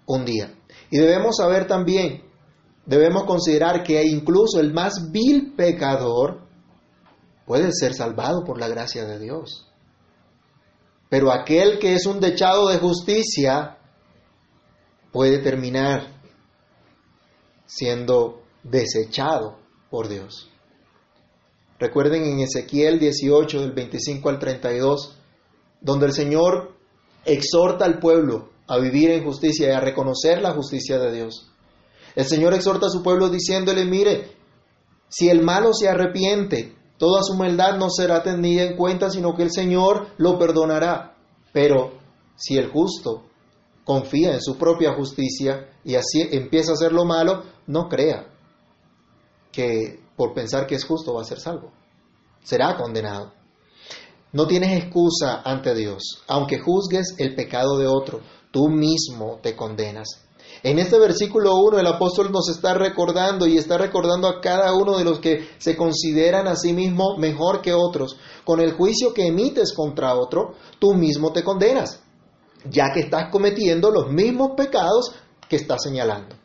un 0.06 0.24
día. 0.24 0.54
Y 0.90 0.98
debemos 0.98 1.36
saber 1.36 1.66
también 1.66 2.28
debemos 2.88 3.24
considerar 3.24 3.82
que 3.82 4.02
incluso 4.02 4.58
el 4.60 4.72
más 4.72 5.10
vil 5.12 5.52
pecador 5.54 6.40
puede 7.44 7.70
ser 7.70 7.92
salvado 7.92 8.44
por 8.44 8.58
la 8.58 8.66
gracia 8.66 9.04
de 9.04 9.18
Dios. 9.18 9.66
Pero 11.10 11.30
aquel 11.30 11.78
que 11.78 11.94
es 11.94 12.06
un 12.06 12.18
dechado 12.18 12.68
de 12.68 12.78
justicia 12.78 13.76
puede 15.12 15.38
terminar 15.38 16.18
siendo 17.66 18.42
desechado 18.62 19.58
por 19.90 20.08
Dios. 20.08 20.50
Recuerden 21.78 22.24
en 22.24 22.40
Ezequiel 22.40 22.98
18 22.98 23.60
del 23.60 23.72
25 23.72 24.28
al 24.30 24.38
32, 24.38 25.17
donde 25.80 26.06
el 26.06 26.12
Señor 26.12 26.76
exhorta 27.24 27.84
al 27.84 27.98
pueblo 27.98 28.50
a 28.66 28.78
vivir 28.78 29.10
en 29.10 29.24
justicia 29.24 29.68
y 29.68 29.72
a 29.72 29.80
reconocer 29.80 30.40
la 30.42 30.52
justicia 30.52 30.98
de 30.98 31.12
Dios. 31.12 31.50
El 32.14 32.24
Señor 32.24 32.54
exhorta 32.54 32.86
a 32.86 32.90
su 32.90 33.02
pueblo 33.02 33.28
diciéndole, 33.28 33.84
mire, 33.84 34.32
si 35.08 35.28
el 35.28 35.42
malo 35.42 35.72
se 35.72 35.88
arrepiente, 35.88 36.74
toda 36.98 37.22
su 37.22 37.34
maldad 37.34 37.78
no 37.78 37.88
será 37.90 38.22
tenida 38.22 38.64
en 38.64 38.76
cuenta, 38.76 39.10
sino 39.10 39.34
que 39.34 39.44
el 39.44 39.52
Señor 39.52 40.08
lo 40.18 40.38
perdonará. 40.38 41.16
Pero 41.52 41.92
si 42.36 42.56
el 42.56 42.70
justo 42.70 43.24
confía 43.84 44.34
en 44.34 44.42
su 44.42 44.58
propia 44.58 44.94
justicia 44.94 45.70
y 45.84 45.94
así 45.94 46.28
empieza 46.30 46.72
a 46.72 46.74
hacer 46.74 46.92
lo 46.92 47.04
malo, 47.04 47.44
no 47.66 47.88
crea 47.88 48.26
que 49.50 50.00
por 50.16 50.34
pensar 50.34 50.66
que 50.66 50.74
es 50.74 50.84
justo 50.84 51.14
va 51.14 51.22
a 51.22 51.24
ser 51.24 51.40
salvo. 51.40 51.72
Será 52.42 52.76
condenado. 52.76 53.32
No 54.30 54.46
tienes 54.46 54.82
excusa 54.82 55.40
ante 55.42 55.74
Dios. 55.74 56.22
Aunque 56.26 56.58
juzgues 56.58 57.14
el 57.16 57.34
pecado 57.34 57.78
de 57.78 57.86
otro, 57.86 58.20
tú 58.50 58.68
mismo 58.68 59.38
te 59.42 59.56
condenas. 59.56 60.28
En 60.62 60.78
este 60.78 60.98
versículo 60.98 61.56
1 61.56 61.78
el 61.78 61.86
apóstol 61.86 62.30
nos 62.30 62.50
está 62.50 62.74
recordando 62.74 63.46
y 63.46 63.56
está 63.56 63.78
recordando 63.78 64.28
a 64.28 64.40
cada 64.40 64.74
uno 64.74 64.98
de 64.98 65.04
los 65.04 65.20
que 65.20 65.48
se 65.58 65.76
consideran 65.76 66.46
a 66.46 66.56
sí 66.56 66.72
mismo 66.72 67.16
mejor 67.16 67.62
que 67.62 67.72
otros. 67.72 68.16
Con 68.44 68.60
el 68.60 68.72
juicio 68.72 69.14
que 69.14 69.28
emites 69.28 69.72
contra 69.72 70.14
otro, 70.14 70.54
tú 70.78 70.94
mismo 70.94 71.32
te 71.32 71.44
condenas, 71.44 72.00
ya 72.68 72.92
que 72.92 73.00
estás 73.00 73.30
cometiendo 73.30 73.90
los 73.90 74.10
mismos 74.10 74.50
pecados 74.56 75.12
que 75.48 75.56
estás 75.56 75.82
señalando. 75.82 76.36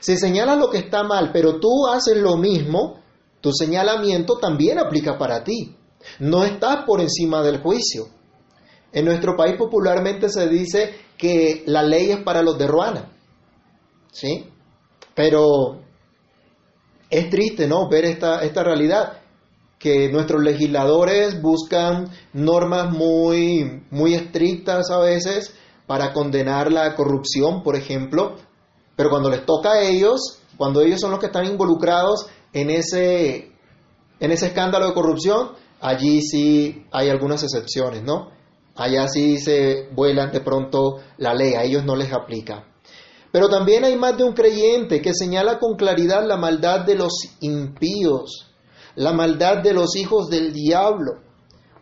Si 0.00 0.16
señalas 0.16 0.58
lo 0.58 0.70
que 0.70 0.78
está 0.78 1.02
mal, 1.02 1.30
pero 1.32 1.58
tú 1.58 1.86
haces 1.88 2.16
lo 2.18 2.36
mismo, 2.36 3.00
tu 3.40 3.52
señalamiento 3.52 4.36
también 4.38 4.78
aplica 4.78 5.18
para 5.18 5.42
ti. 5.42 5.76
No 6.18 6.44
estás 6.44 6.84
por 6.84 7.00
encima 7.00 7.42
del 7.42 7.60
juicio. 7.60 8.08
En 8.92 9.04
nuestro 9.04 9.36
país 9.36 9.56
popularmente 9.56 10.28
se 10.28 10.48
dice 10.48 10.94
que 11.16 11.62
la 11.66 11.82
ley 11.82 12.10
es 12.10 12.18
para 12.18 12.42
los 12.42 12.58
de 12.58 12.66
Ruana. 12.66 13.12
¿sí? 14.12 14.46
Pero 15.14 15.80
es 17.10 17.30
triste, 17.30 17.66
¿no? 17.66 17.88
Ver 17.88 18.04
esta, 18.04 18.42
esta 18.44 18.62
realidad, 18.62 19.18
que 19.78 20.10
nuestros 20.12 20.42
legisladores 20.42 21.42
buscan 21.42 22.08
normas 22.32 22.92
muy, 22.92 23.84
muy 23.90 24.14
estrictas 24.14 24.90
a 24.90 24.98
veces 24.98 25.54
para 25.86 26.12
condenar 26.12 26.70
la 26.70 26.94
corrupción, 26.94 27.62
por 27.62 27.74
ejemplo, 27.74 28.36
pero 28.94 29.10
cuando 29.10 29.28
les 29.28 29.44
toca 29.44 29.72
a 29.72 29.82
ellos, 29.82 30.38
cuando 30.56 30.80
ellos 30.82 31.00
son 31.00 31.10
los 31.10 31.18
que 31.18 31.26
están 31.26 31.46
involucrados 31.46 32.26
en 32.52 32.70
ese, 32.70 33.50
en 34.20 34.30
ese 34.30 34.46
escándalo 34.46 34.86
de 34.86 34.94
corrupción, 34.94 35.52
allí 35.82 36.22
sí 36.22 36.86
hay 36.92 37.10
algunas 37.10 37.42
excepciones, 37.42 38.02
¿no? 38.02 38.30
Allá 38.74 39.08
sí 39.08 39.38
se 39.38 39.88
vuelan 39.92 40.32
de 40.32 40.40
pronto 40.40 41.00
la 41.18 41.34
ley, 41.34 41.54
a 41.54 41.64
ellos 41.64 41.84
no 41.84 41.96
les 41.96 42.12
aplica. 42.12 42.64
Pero 43.30 43.48
también 43.48 43.84
hay 43.84 43.96
más 43.96 44.16
de 44.16 44.24
un 44.24 44.32
creyente 44.32 45.02
que 45.02 45.12
señala 45.12 45.58
con 45.58 45.76
claridad 45.76 46.24
la 46.26 46.36
maldad 46.36 46.86
de 46.86 46.94
los 46.94 47.12
impíos, 47.40 48.50
la 48.94 49.12
maldad 49.12 49.62
de 49.62 49.74
los 49.74 49.96
hijos 49.96 50.28
del 50.28 50.52
diablo 50.52 51.20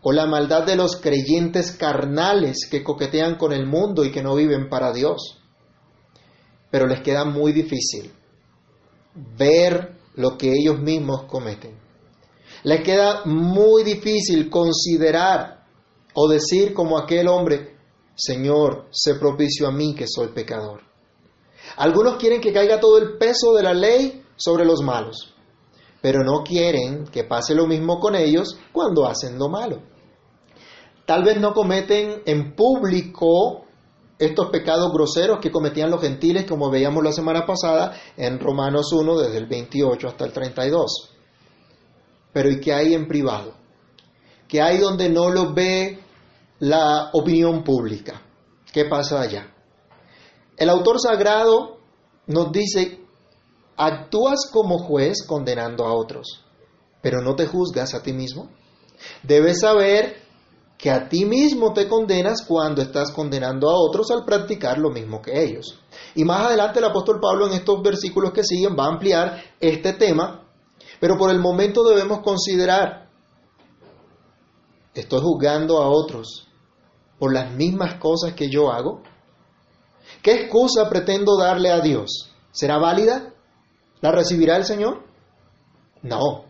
o 0.02 0.12
la 0.12 0.26
maldad 0.26 0.64
de 0.64 0.76
los 0.76 0.96
creyentes 0.96 1.72
carnales 1.72 2.66
que 2.70 2.82
coquetean 2.82 3.36
con 3.36 3.52
el 3.52 3.66
mundo 3.66 4.04
y 4.04 4.10
que 4.10 4.22
no 4.22 4.34
viven 4.34 4.68
para 4.68 4.92
Dios. 4.92 5.38
Pero 6.70 6.86
les 6.86 7.00
queda 7.02 7.24
muy 7.24 7.52
difícil 7.52 8.12
ver 9.36 9.96
lo 10.14 10.38
que 10.38 10.52
ellos 10.52 10.80
mismos 10.80 11.24
cometen. 11.24 11.89
Les 12.64 12.82
queda 12.82 13.22
muy 13.24 13.84
difícil 13.84 14.50
considerar 14.50 15.64
o 16.14 16.28
decir 16.28 16.74
como 16.74 16.98
aquel 16.98 17.28
hombre, 17.28 17.76
Señor, 18.14 18.86
sé 18.90 19.14
propicio 19.14 19.66
a 19.66 19.72
mí 19.72 19.94
que 19.94 20.06
soy 20.06 20.28
pecador. 20.28 20.82
Algunos 21.76 22.16
quieren 22.16 22.40
que 22.40 22.52
caiga 22.52 22.80
todo 22.80 22.98
el 22.98 23.16
peso 23.16 23.54
de 23.54 23.62
la 23.62 23.72
ley 23.72 24.22
sobre 24.36 24.64
los 24.64 24.82
malos, 24.82 25.34
pero 26.02 26.22
no 26.22 26.42
quieren 26.42 27.04
que 27.06 27.24
pase 27.24 27.54
lo 27.54 27.66
mismo 27.66 27.98
con 27.98 28.14
ellos 28.14 28.58
cuando 28.72 29.06
hacen 29.06 29.38
lo 29.38 29.48
malo. 29.48 29.80
Tal 31.06 31.24
vez 31.24 31.40
no 31.40 31.54
cometen 31.54 32.22
en 32.26 32.54
público 32.54 33.64
estos 34.18 34.50
pecados 34.50 34.92
groseros 34.92 35.38
que 35.40 35.50
cometían 35.50 35.90
los 35.90 36.02
gentiles, 36.02 36.44
como 36.44 36.70
veíamos 36.70 37.02
la 37.02 37.12
semana 37.12 37.46
pasada 37.46 37.96
en 38.18 38.38
Romanos 38.38 38.92
1, 38.92 39.18
desde 39.18 39.38
el 39.38 39.46
28 39.46 40.08
hasta 40.08 40.26
el 40.26 40.32
32. 40.32 41.19
Pero 42.32 42.50
¿y 42.50 42.60
qué 42.60 42.72
hay 42.72 42.94
en 42.94 43.08
privado? 43.08 43.54
¿Qué 44.48 44.60
hay 44.60 44.78
donde 44.78 45.08
no 45.08 45.30
lo 45.30 45.52
ve 45.52 46.00
la 46.60 47.10
opinión 47.14 47.64
pública. 47.64 48.22
¿Qué 48.72 48.84
pasa 48.84 49.20
allá? 49.20 49.52
El 50.56 50.68
autor 50.68 51.00
sagrado 51.00 51.78
nos 52.26 52.52
dice, 52.52 53.00
actúas 53.76 54.48
como 54.52 54.78
juez 54.78 55.26
condenando 55.26 55.86
a 55.86 55.94
otros, 55.94 56.44
pero 57.00 57.22
no 57.22 57.34
te 57.34 57.46
juzgas 57.46 57.94
a 57.94 58.02
ti 58.02 58.12
mismo. 58.12 58.50
Debes 59.22 59.60
saber 59.60 60.16
que 60.76 60.90
a 60.90 61.08
ti 61.08 61.24
mismo 61.24 61.72
te 61.72 61.88
condenas 61.88 62.42
cuando 62.46 62.82
estás 62.82 63.10
condenando 63.10 63.70
a 63.70 63.78
otros 63.78 64.10
al 64.10 64.24
practicar 64.24 64.78
lo 64.78 64.90
mismo 64.90 65.20
que 65.22 65.42
ellos. 65.42 65.78
Y 66.14 66.24
más 66.24 66.46
adelante 66.46 66.78
el 66.78 66.84
apóstol 66.84 67.20
Pablo 67.20 67.46
en 67.46 67.54
estos 67.54 67.82
versículos 67.82 68.32
que 68.32 68.44
siguen 68.44 68.76
va 68.78 68.84
a 68.84 68.92
ampliar 68.92 69.42
este 69.58 69.94
tema, 69.94 70.46
pero 71.00 71.16
por 71.16 71.30
el 71.30 71.40
momento 71.40 71.82
debemos 71.82 72.20
considerar, 72.20 73.08
¿estoy 74.94 75.20
juzgando 75.22 75.82
a 75.82 75.88
otros 75.88 76.46
por 77.18 77.32
las 77.32 77.52
mismas 77.52 77.94
cosas 77.94 78.34
que 78.34 78.50
yo 78.50 78.70
hago? 78.70 79.02
¿Qué 80.22 80.42
excusa 80.42 80.90
pretendo 80.90 81.38
darle 81.38 81.70
a 81.70 81.80
Dios? 81.80 82.30
¿Será 82.52 82.78
válida? 82.78 83.32
¿La 84.02 84.12
recibirá 84.12 84.56
el 84.56 84.64
Señor? 84.64 85.02
No. 86.02 86.44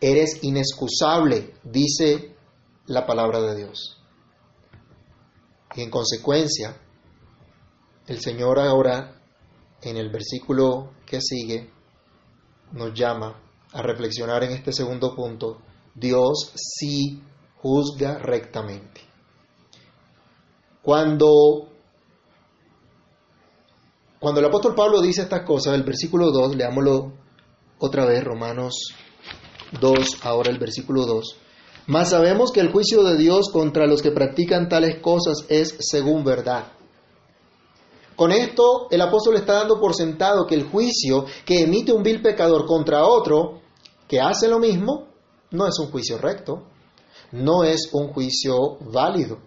Eres 0.00 0.42
inexcusable, 0.42 1.54
dice 1.64 2.36
la 2.86 3.06
palabra 3.06 3.40
de 3.40 3.56
Dios. 3.56 3.98
Y 5.74 5.82
en 5.82 5.90
consecuencia, 5.90 6.76
el 8.06 8.20
Señor 8.20 8.60
ahora, 8.60 9.20
en 9.80 9.96
el 9.96 10.10
versículo 10.10 10.92
que 11.06 11.20
sigue, 11.20 11.70
nos 12.72 12.94
llama 12.94 13.34
a 13.72 13.82
reflexionar 13.82 14.44
en 14.44 14.52
este 14.52 14.72
segundo 14.72 15.14
punto. 15.14 15.58
Dios 15.94 16.52
sí 16.54 17.22
juzga 17.56 18.18
rectamente. 18.18 19.00
Cuando 20.82 21.68
cuando 24.18 24.40
el 24.40 24.46
apóstol 24.46 24.74
Pablo 24.76 25.00
dice 25.00 25.22
estas 25.22 25.44
cosas, 25.44 25.74
el 25.74 25.82
versículo 25.82 26.30
2, 26.30 26.54
leámoslo 26.54 27.12
otra 27.80 28.04
vez, 28.04 28.22
Romanos 28.22 28.94
2, 29.80 30.20
ahora 30.22 30.50
el 30.50 30.58
versículo 30.58 31.06
2. 31.06 31.36
Mas 31.88 32.10
sabemos 32.10 32.52
que 32.52 32.60
el 32.60 32.70
juicio 32.70 33.02
de 33.02 33.16
Dios 33.16 33.50
contra 33.50 33.88
los 33.88 34.00
que 34.00 34.12
practican 34.12 34.68
tales 34.68 35.00
cosas 35.00 35.44
es 35.48 35.76
según 35.80 36.22
verdad. 36.22 36.66
Con 38.22 38.30
esto 38.30 38.86
el 38.92 39.00
apóstol 39.00 39.34
está 39.34 39.54
dando 39.54 39.80
por 39.80 39.96
sentado 39.96 40.46
que 40.46 40.54
el 40.54 40.70
juicio 40.70 41.24
que 41.44 41.62
emite 41.64 41.92
un 41.92 42.04
vil 42.04 42.22
pecador 42.22 42.66
contra 42.66 43.04
otro 43.04 43.62
que 44.06 44.20
hace 44.20 44.46
lo 44.46 44.60
mismo 44.60 45.08
no 45.50 45.66
es 45.66 45.76
un 45.80 45.90
juicio 45.90 46.18
recto, 46.18 46.62
no 47.32 47.64
es 47.64 47.90
un 47.92 48.12
juicio 48.12 48.76
válido. 48.78 49.40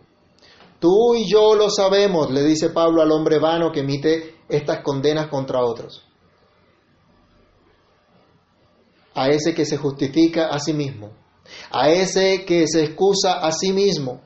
Tú 0.77 1.15
y 1.15 1.25
yo 1.25 1.55
lo 1.55 1.70
sabemos, 1.70 2.29
le 2.32 2.44
dice 2.44 2.70
Pablo 2.70 3.01
al 3.01 3.13
hombre 3.13 3.39
vano 3.39 3.72
que 3.72 3.79
emite 3.79 4.39
estas 4.50 4.82
condenas 4.84 5.29
contra 5.29 5.63
otros. 5.63 6.03
A 9.13 9.29
ese 9.29 9.53
que 9.53 9.63
se 9.63 9.77
justifica 9.77 10.50
a 10.50 10.60
sí 10.60 10.74
mismo, 10.74 11.12
a 11.72 11.91
ese 11.91 12.44
que 12.44 12.67
se 12.67 12.84
excusa 12.84 13.36
a 13.36 13.53
sí 13.53 13.72
mismo 13.72 14.20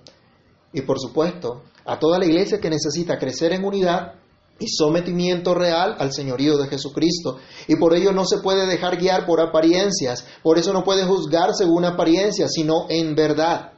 y 0.74 0.82
por 0.82 1.00
supuesto 1.00 1.62
a 1.86 2.00
toda 2.00 2.18
la 2.18 2.26
iglesia 2.26 2.60
que 2.60 2.72
necesita 2.72 3.20
crecer 3.20 3.54
en 3.54 3.64
unidad 3.64 4.19
y 4.60 4.68
sometimiento 4.68 5.54
real 5.54 5.96
al 6.00 6.12
señorío 6.12 6.58
de 6.58 6.68
Jesucristo. 6.68 7.38
Y 7.68 7.76
por 7.78 7.96
ello 7.96 8.12
no 8.12 8.26
se 8.26 8.40
puede 8.40 8.68
dejar 8.68 8.98
guiar 8.98 9.26
por 9.26 9.42
apariencias, 9.42 10.26
por 10.44 10.58
eso 10.58 10.74
no 10.74 10.84
puede 10.84 11.06
juzgar 11.06 11.54
según 11.54 11.86
apariencias, 11.86 12.52
sino 12.54 12.86
en 12.90 13.16
verdad. 13.16 13.72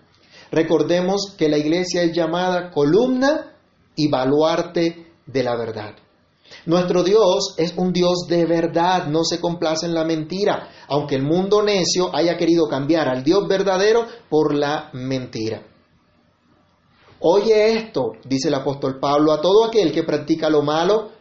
Recordemos 0.51 1.33
que 1.37 1.47
la 1.47 1.57
iglesia 1.57 2.03
es 2.03 2.13
llamada 2.13 2.71
columna 2.71 3.55
y 3.95 4.09
baluarte 4.09 5.13
de 5.25 5.43
la 5.43 5.55
verdad. 5.55 5.95
Nuestro 6.65 7.03
Dios 7.03 7.55
es 7.57 7.73
un 7.77 7.93
Dios 7.93 8.25
de 8.27 8.45
verdad, 8.45 9.07
no 9.07 9.23
se 9.23 9.39
complace 9.39 9.85
en 9.85 9.93
la 9.93 10.03
mentira, 10.03 10.69
aunque 10.87 11.15
el 11.15 11.23
mundo 11.23 11.63
necio 11.63 12.13
haya 12.13 12.37
querido 12.37 12.67
cambiar 12.67 13.07
al 13.07 13.23
Dios 13.23 13.47
verdadero 13.47 14.05
por 14.29 14.53
la 14.53 14.89
mentira. 14.93 15.70
Oye 17.23 17.77
esto, 17.77 18.13
dice 18.25 18.47
el 18.47 18.55
apóstol 18.55 18.99
Pablo, 18.99 19.31
a 19.31 19.41
todo 19.41 19.65
aquel 19.65 19.91
que 19.91 20.03
practica 20.03 20.49
lo 20.49 20.63
malo, 20.63 21.11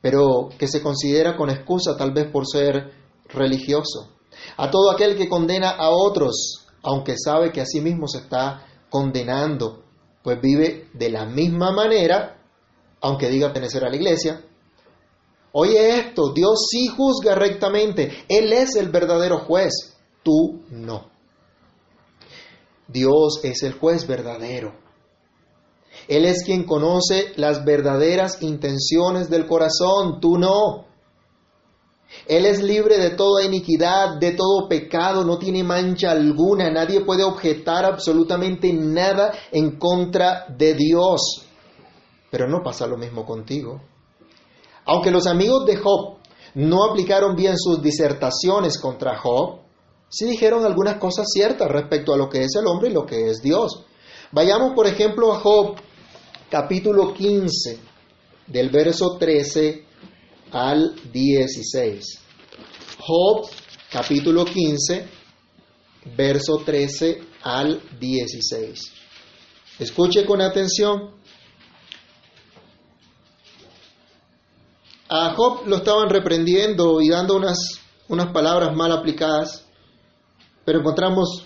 pero 0.00 0.48
que 0.58 0.66
se 0.66 0.82
considera 0.82 1.36
con 1.36 1.50
excusa 1.50 1.96
tal 1.98 2.12
vez 2.12 2.30
por 2.30 2.46
ser 2.46 2.92
religioso. 3.28 4.08
A 4.56 4.70
todo 4.70 4.90
aquel 4.90 5.16
que 5.16 5.28
condena 5.28 5.70
a 5.70 5.90
otros, 5.90 6.66
aunque 6.82 7.16
sabe 7.18 7.52
que 7.52 7.60
a 7.60 7.66
sí 7.66 7.82
mismo 7.82 8.08
se 8.08 8.18
está 8.18 8.66
condenando, 8.88 9.82
pues 10.22 10.40
vive 10.40 10.88
de 10.94 11.10
la 11.10 11.26
misma 11.26 11.72
manera, 11.72 12.42
aunque 13.02 13.28
diga 13.28 13.48
pertenecer 13.48 13.84
a 13.84 13.90
la 13.90 13.96
iglesia, 13.96 14.42
Oye 15.52 15.98
esto, 15.98 16.32
Dios 16.32 16.68
sí 16.70 16.86
juzga 16.86 17.34
rectamente, 17.34 18.24
Él 18.28 18.52
es 18.52 18.76
el 18.76 18.88
verdadero 18.88 19.40
juez, 19.40 19.96
tú 20.22 20.62
no. 20.70 21.10
Dios 22.86 23.40
es 23.42 23.62
el 23.64 23.72
juez 23.72 24.06
verdadero. 24.06 24.79
Él 26.10 26.24
es 26.24 26.42
quien 26.42 26.64
conoce 26.64 27.32
las 27.36 27.64
verdaderas 27.64 28.42
intenciones 28.42 29.30
del 29.30 29.46
corazón, 29.46 30.20
tú 30.20 30.38
no. 30.38 30.86
Él 32.26 32.46
es 32.46 32.60
libre 32.60 32.98
de 32.98 33.10
toda 33.10 33.44
iniquidad, 33.44 34.18
de 34.18 34.32
todo 34.32 34.68
pecado, 34.68 35.24
no 35.24 35.38
tiene 35.38 35.62
mancha 35.62 36.10
alguna, 36.10 36.68
nadie 36.68 37.02
puede 37.02 37.22
objetar 37.22 37.84
absolutamente 37.84 38.72
nada 38.72 39.32
en 39.52 39.78
contra 39.78 40.46
de 40.48 40.74
Dios. 40.74 41.46
Pero 42.28 42.48
no 42.48 42.60
pasa 42.64 42.88
lo 42.88 42.96
mismo 42.96 43.24
contigo. 43.24 43.80
Aunque 44.86 45.12
los 45.12 45.28
amigos 45.28 45.64
de 45.64 45.76
Job 45.76 46.16
no 46.54 46.90
aplicaron 46.90 47.36
bien 47.36 47.56
sus 47.56 47.80
disertaciones 47.80 48.80
contra 48.80 49.16
Job, 49.16 49.60
sí 50.08 50.24
dijeron 50.24 50.64
algunas 50.64 50.96
cosas 50.96 51.28
ciertas 51.32 51.70
respecto 51.70 52.12
a 52.12 52.16
lo 52.16 52.28
que 52.28 52.42
es 52.42 52.56
el 52.56 52.66
hombre 52.66 52.88
y 52.90 52.94
lo 52.94 53.06
que 53.06 53.30
es 53.30 53.40
Dios. 53.40 53.84
Vayamos, 54.32 54.72
por 54.74 54.88
ejemplo, 54.88 55.32
a 55.32 55.38
Job 55.38 55.76
capítulo 56.50 57.14
15, 57.14 57.78
del 58.48 58.70
verso 58.70 59.16
13 59.16 59.84
al 60.50 60.96
16. 61.12 62.20
Job 62.98 63.46
capítulo 63.90 64.44
15, 64.44 65.08
verso 66.16 66.58
13 66.64 67.22
al 67.42 67.80
16. 68.00 68.92
Escuche 69.78 70.26
con 70.26 70.42
atención. 70.42 71.12
A 75.08 75.34
Job 75.34 75.66
lo 75.66 75.76
estaban 75.76 76.10
reprendiendo 76.10 77.00
y 77.00 77.10
dando 77.10 77.36
unas, 77.36 77.80
unas 78.08 78.32
palabras 78.32 78.74
mal 78.74 78.90
aplicadas, 78.92 79.66
pero 80.64 80.80
encontramos 80.80 81.44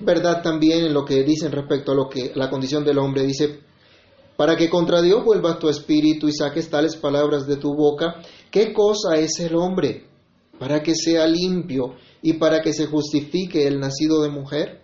verdad 0.00 0.42
también 0.42 0.86
en 0.86 0.94
lo 0.94 1.04
que 1.04 1.22
dicen 1.22 1.52
respecto 1.52 1.92
a 1.92 1.94
lo 1.94 2.08
que 2.08 2.32
la 2.34 2.50
condición 2.50 2.84
del 2.84 2.98
hombre 2.98 3.22
dice 3.22 3.69
para 4.40 4.56
que 4.56 4.70
contra 4.70 5.02
Dios 5.02 5.22
vuelvas 5.22 5.58
tu 5.58 5.68
espíritu 5.68 6.26
y 6.26 6.32
saques 6.32 6.70
tales 6.70 6.96
palabras 6.96 7.46
de 7.46 7.58
tu 7.58 7.74
boca, 7.74 8.22
¿qué 8.50 8.72
cosa 8.72 9.16
es 9.16 9.38
el 9.38 9.54
hombre? 9.54 10.06
Para 10.58 10.82
que 10.82 10.94
sea 10.94 11.26
limpio 11.26 11.96
y 12.22 12.32
para 12.32 12.62
que 12.62 12.72
se 12.72 12.86
justifique 12.86 13.66
el 13.66 13.78
nacido 13.78 14.22
de 14.22 14.30
mujer. 14.30 14.82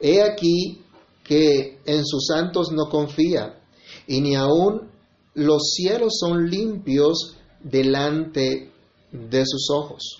He 0.00 0.22
aquí 0.22 0.80
que 1.22 1.80
en 1.84 2.06
sus 2.06 2.28
santos 2.28 2.72
no 2.72 2.88
confía, 2.88 3.60
y 4.06 4.22
ni 4.22 4.34
aun 4.34 4.90
los 5.34 5.74
cielos 5.74 6.14
son 6.18 6.48
limpios 6.48 7.36
delante 7.62 8.72
de 9.12 9.44
sus 9.44 9.68
ojos. 9.68 10.18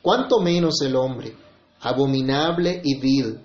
Cuanto 0.00 0.40
menos 0.40 0.80
el 0.80 0.96
hombre, 0.96 1.34
abominable 1.78 2.80
y 2.82 2.98
vil, 2.98 3.40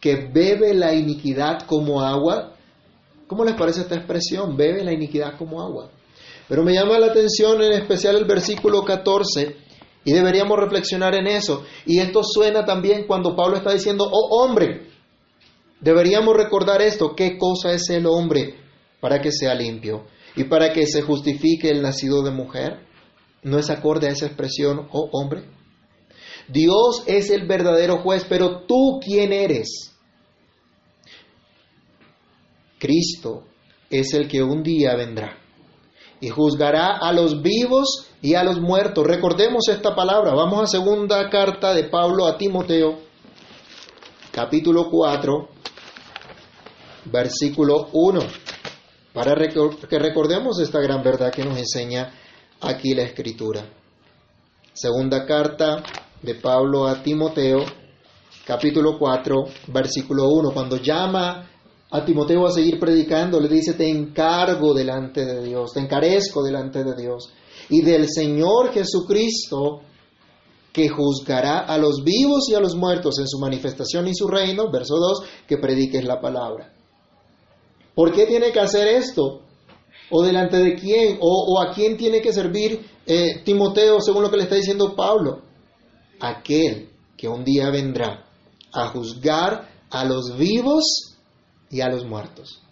que 0.00 0.30
bebe 0.32 0.72
la 0.72 0.94
iniquidad 0.94 1.66
como 1.66 2.00
agua. 2.00 2.54
¿Cómo 3.26 3.44
les 3.44 3.54
parece 3.54 3.82
esta 3.82 3.96
expresión? 3.96 4.56
Bebe 4.56 4.84
la 4.84 4.92
iniquidad 4.92 5.36
como 5.36 5.60
agua. 5.60 5.90
Pero 6.48 6.62
me 6.62 6.72
llama 6.72 6.98
la 6.98 7.06
atención 7.06 7.60
en 7.62 7.72
especial 7.72 8.16
el 8.16 8.24
versículo 8.24 8.84
14 8.84 9.56
y 10.04 10.12
deberíamos 10.12 10.58
reflexionar 10.58 11.14
en 11.14 11.26
eso. 11.26 11.64
Y 11.84 11.98
esto 11.98 12.22
suena 12.22 12.64
también 12.64 13.06
cuando 13.06 13.34
Pablo 13.34 13.56
está 13.56 13.72
diciendo, 13.72 14.08
oh 14.10 14.42
hombre, 14.42 14.88
deberíamos 15.80 16.36
recordar 16.36 16.80
esto, 16.82 17.14
¿qué 17.16 17.36
cosa 17.36 17.72
es 17.72 17.90
el 17.90 18.06
hombre? 18.06 18.66
para 19.00 19.20
que 19.20 19.32
sea 19.32 19.54
limpio 19.54 20.06
y 20.34 20.44
para 20.44 20.72
que 20.72 20.86
se 20.86 21.02
justifique 21.02 21.70
el 21.70 21.82
nacido 21.82 22.22
de 22.22 22.30
mujer? 22.30 22.80
¿No 23.42 23.58
es 23.58 23.70
acorde 23.70 24.08
a 24.08 24.10
esa 24.10 24.26
expresión, 24.26 24.88
oh 24.90 25.08
hombre? 25.12 25.44
Dios 26.48 27.04
es 27.06 27.30
el 27.30 27.46
verdadero 27.46 27.98
juez, 27.98 28.26
pero 28.28 28.66
tú 28.66 28.98
quién 29.00 29.32
eres? 29.32 29.95
Cristo 32.86 33.42
es 33.90 34.14
el 34.14 34.28
que 34.28 34.40
un 34.44 34.62
día 34.62 34.94
vendrá 34.94 35.36
y 36.20 36.28
juzgará 36.28 36.98
a 36.98 37.12
los 37.12 37.42
vivos 37.42 38.06
y 38.22 38.34
a 38.34 38.44
los 38.44 38.60
muertos. 38.60 39.04
Recordemos 39.04 39.68
esta 39.68 39.96
palabra. 39.96 40.34
Vamos 40.34 40.62
a 40.62 40.66
segunda 40.68 41.28
carta 41.28 41.74
de 41.74 41.88
Pablo 41.88 42.28
a 42.28 42.38
Timoteo, 42.38 43.00
capítulo 44.30 44.88
4, 44.88 45.48
versículo 47.06 47.88
1, 47.92 48.20
para 49.12 49.34
que 49.34 49.98
recordemos 49.98 50.60
esta 50.60 50.78
gran 50.78 51.02
verdad 51.02 51.32
que 51.32 51.44
nos 51.44 51.58
enseña 51.58 52.12
aquí 52.60 52.94
la 52.94 53.02
Escritura. 53.02 53.66
Segunda 54.72 55.26
carta 55.26 55.82
de 56.22 56.36
Pablo 56.36 56.86
a 56.86 57.02
Timoteo, 57.02 57.64
capítulo 58.46 58.96
4, 58.96 59.44
versículo 59.72 60.28
1, 60.28 60.52
cuando 60.52 60.76
llama 60.76 61.50
a 61.90 62.04
Timoteo 62.04 62.46
a 62.46 62.50
seguir 62.50 62.78
predicando, 62.78 63.40
le 63.40 63.48
dice, 63.48 63.74
te 63.74 63.88
encargo 63.88 64.74
delante 64.74 65.24
de 65.24 65.42
Dios, 65.42 65.72
te 65.72 65.80
encarezco 65.80 66.42
delante 66.42 66.82
de 66.82 66.94
Dios 66.96 67.32
y 67.68 67.82
del 67.82 68.08
Señor 68.08 68.72
Jesucristo, 68.72 69.82
que 70.72 70.88
juzgará 70.88 71.60
a 71.60 71.78
los 71.78 72.04
vivos 72.04 72.50
y 72.50 72.54
a 72.54 72.60
los 72.60 72.76
muertos 72.76 73.18
en 73.18 73.26
su 73.26 73.38
manifestación 73.38 74.08
y 74.08 74.14
su 74.14 74.28
reino, 74.28 74.70
verso 74.70 74.96
2, 74.96 75.22
que 75.46 75.56
prediques 75.56 76.04
la 76.04 76.20
palabra. 76.20 76.70
¿Por 77.94 78.12
qué 78.12 78.26
tiene 78.26 78.52
que 78.52 78.60
hacer 78.60 78.86
esto? 78.88 79.40
¿O 80.10 80.22
delante 80.22 80.58
de 80.58 80.74
quién? 80.74 81.16
¿O, 81.20 81.58
a 81.62 81.72
quién 81.72 81.96
tiene 81.96 82.20
que 82.20 82.30
servir 82.30 82.86
eh, 83.06 83.40
Timoteo 83.42 84.02
según 84.02 84.22
lo 84.22 84.30
que 84.30 84.36
le 84.36 84.42
está 84.42 84.56
diciendo 84.56 84.94
Pablo? 84.94 85.40
Aquel 86.20 86.90
que 87.16 87.26
un 87.26 87.42
día 87.42 87.70
vendrá 87.70 88.26
a 88.70 88.88
juzgar 88.88 89.70
a 89.88 90.04
los 90.04 90.36
vivos 90.36 91.15
y 91.70 91.80
a 91.80 91.88
los 91.88 92.04
muertos. 92.04 92.62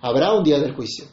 Habrá 0.00 0.32
un 0.32 0.42
día 0.42 0.58
del 0.58 0.74
juicio. 0.74 1.06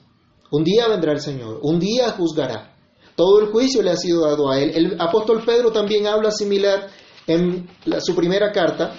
Un 0.52 0.64
día 0.64 0.88
vendrá 0.88 1.14
el 1.14 1.22
Señor. 1.22 1.60
Un 1.62 1.80
día 1.80 2.12
juzgará. 2.12 2.76
Todo 3.16 3.42
el 3.42 3.48
juicio 3.52 3.82
le 3.82 3.92
ha 3.92 3.98
sido 3.98 4.26
dado 4.26 4.50
a 4.50 4.60
él. 4.60 4.72
El 4.74 5.02
apóstol 5.02 5.44
Pedro 5.46 5.72
también 5.72 6.08
habla 6.08 6.32
similar 6.32 6.90
en 7.28 7.70
su 8.00 8.16
primera 8.16 8.52
carta, 8.52 8.94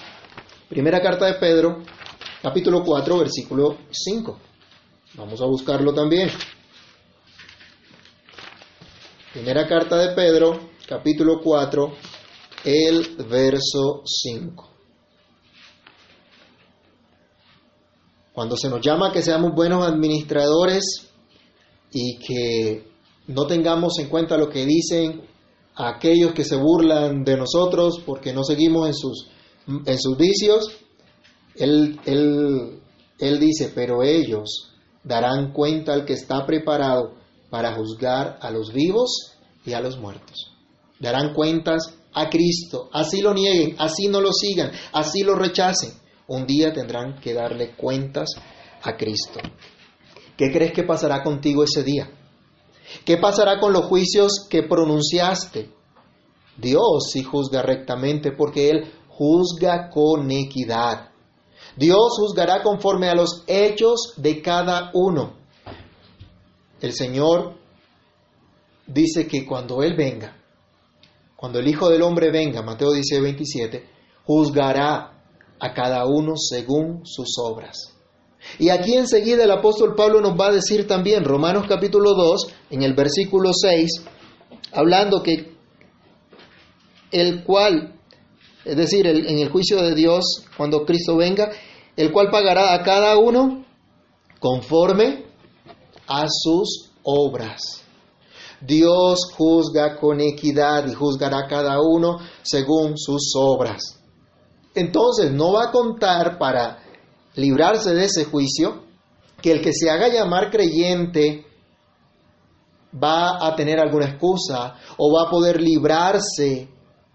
primera 0.69 1.01
carta 1.01 1.27
de 1.27 1.35
Pedro, 1.35 1.83
capítulo 2.43 2.85
4, 2.85 3.19
versículo 3.19 3.79
5. 3.91 4.39
Vamos 5.15 5.41
a 5.41 5.47
buscarlo 5.47 5.93
también. 5.93 6.31
Primera 9.33 9.67
carta 9.67 9.97
de 9.97 10.15
Pedro, 10.15 10.71
capítulo 10.87 11.41
4, 11.43 11.93
el 12.65 13.17
verso 13.29 14.03
5. 14.05 14.71
Cuando 18.41 18.57
se 18.57 18.71
nos 18.71 18.81
llama 18.81 19.13
que 19.13 19.21
seamos 19.21 19.55
buenos 19.55 19.87
administradores 19.87 20.83
y 21.93 22.17
que 22.17 22.87
no 23.27 23.47
tengamos 23.47 23.99
en 23.99 24.09
cuenta 24.09 24.39
lo 24.39 24.49
que 24.49 24.65
dicen 24.65 25.27
aquellos 25.75 26.33
que 26.33 26.45
se 26.45 26.57
burlan 26.57 27.23
de 27.23 27.37
nosotros 27.37 28.01
porque 28.07 28.33
no 28.33 28.43
seguimos 28.43 28.87
en 28.87 28.95
sus, 28.95 29.29
en 29.85 29.99
sus 29.99 30.17
vicios, 30.17 30.71
él, 31.55 32.01
él, 32.07 32.81
él 33.19 33.41
dice, 33.41 33.73
pero 33.75 34.03
ellos 34.03 34.73
darán 35.05 35.53
cuenta 35.53 35.93
al 35.93 36.07
que 36.07 36.15
está 36.15 36.47
preparado 36.47 37.17
para 37.51 37.75
juzgar 37.75 38.39
a 38.41 38.51
los 38.51 38.73
vivos 38.73 39.35
y 39.67 39.75
a 39.75 39.83
los 39.83 39.99
muertos. 39.99 40.51
Darán 40.99 41.35
cuentas 41.35 41.95
a 42.15 42.31
Cristo, 42.31 42.89
así 42.91 43.21
lo 43.21 43.35
nieguen, 43.35 43.77
así 43.79 44.09
no 44.09 44.23
lo 44.23 44.33
sigan, 44.33 44.73
así 44.95 45.25
lo 45.25 45.35
rechacen. 45.35 46.00
Un 46.31 46.47
día 46.47 46.73
tendrán 46.73 47.19
que 47.19 47.35
darle 47.35 47.73
cuentas 47.73 48.29
a 48.83 48.97
Cristo. 48.97 49.41
¿Qué 50.37 50.53
crees 50.53 50.73
que 50.73 50.85
pasará 50.85 51.25
contigo 51.25 51.65
ese 51.65 51.83
día? 51.83 52.09
¿Qué 53.05 53.17
pasará 53.17 53.59
con 53.59 53.73
los 53.73 53.87
juicios 53.87 54.47
que 54.49 54.63
pronunciaste? 54.63 55.71
Dios 56.57 57.11
sí 57.11 57.25
juzga 57.25 57.63
rectamente 57.63 58.31
porque 58.31 58.71
Él 58.71 58.93
juzga 59.09 59.91
con 59.91 60.31
equidad. 60.31 61.11
Dios 61.77 62.13
juzgará 62.21 62.63
conforme 62.63 63.09
a 63.09 63.17
los 63.17 63.43
hechos 63.49 64.15
de 64.17 64.41
cada 64.41 64.93
uno. 64.95 65.35
El 66.81 66.93
Señor 66.93 67.57
dice 68.87 69.27
que 69.27 69.45
cuando 69.45 69.83
Él 69.83 69.97
venga, 69.97 70.37
cuando 71.35 71.59
el 71.59 71.67
Hijo 71.67 71.89
del 71.89 72.03
Hombre 72.03 72.31
venga, 72.31 72.63
Mateo 72.63 72.93
dice 72.93 73.21
27, 73.21 73.85
juzgará 74.25 75.20
a 75.61 75.73
cada 75.75 76.07
uno 76.07 76.35
según 76.37 77.03
sus 77.05 77.37
obras. 77.39 77.95
Y 78.59 78.71
aquí 78.71 78.95
enseguida 78.95 79.45
el 79.45 79.51
apóstol 79.51 79.95
Pablo 79.95 80.21
nos 80.21 80.39
va 80.39 80.47
a 80.47 80.53
decir 80.53 80.87
también, 80.87 81.25
Romanos 81.25 81.67
capítulo 81.69 82.15
2, 82.15 82.47
en 82.71 82.83
el 82.83 82.95
versículo 82.95 83.53
6, 83.53 84.03
hablando 84.73 85.23
que 85.23 85.55
el 87.13 87.45
cual, 87.45 87.95
es 88.65 88.77
decir, 88.77 89.07
en 89.07 89.39
el 89.39 89.51
juicio 89.51 89.83
de 89.83 89.95
Dios, 89.95 90.45
cuando 90.57 90.85
Cristo 90.85 91.17
venga, 91.17 91.51
el 91.97 92.13
cual 92.13 92.31
pagará 92.31 92.73
a 92.75 92.83
cada 92.83 93.19
uno 93.19 93.65
conforme 94.39 95.27
a 96.07 96.27
sus 96.29 96.91
obras. 97.03 97.85
Dios 98.61 99.21
juzga 99.37 99.97
con 99.99 100.21
equidad 100.21 100.87
y 100.87 100.95
juzgará 100.95 101.41
a 101.41 101.49
cada 101.49 101.81
uno 101.81 102.19
según 102.43 102.97
sus 102.97 103.33
obras. 103.37 104.00
Entonces 104.75 105.33
no 105.33 105.53
va 105.53 105.65
a 105.65 105.71
contar 105.73 106.39
para 106.39 106.79
librarse 107.35 107.95
de 107.95 108.05
ese 108.05 108.25
juicio, 108.25 108.85
que 109.41 109.53
el 109.53 109.63
que 109.63 109.73
se 109.73 109.91
haga 109.91 110.09
llamar 110.09 110.51
creyente 110.51 111.47
va 112.93 113.47
a 113.47 113.55
tener 113.57 113.79
alguna 113.79 114.07
excusa 114.07 114.77
o 114.97 115.13
va 115.13 115.29
a 115.29 115.31
poder 115.31 115.61
librarse 115.61 116.69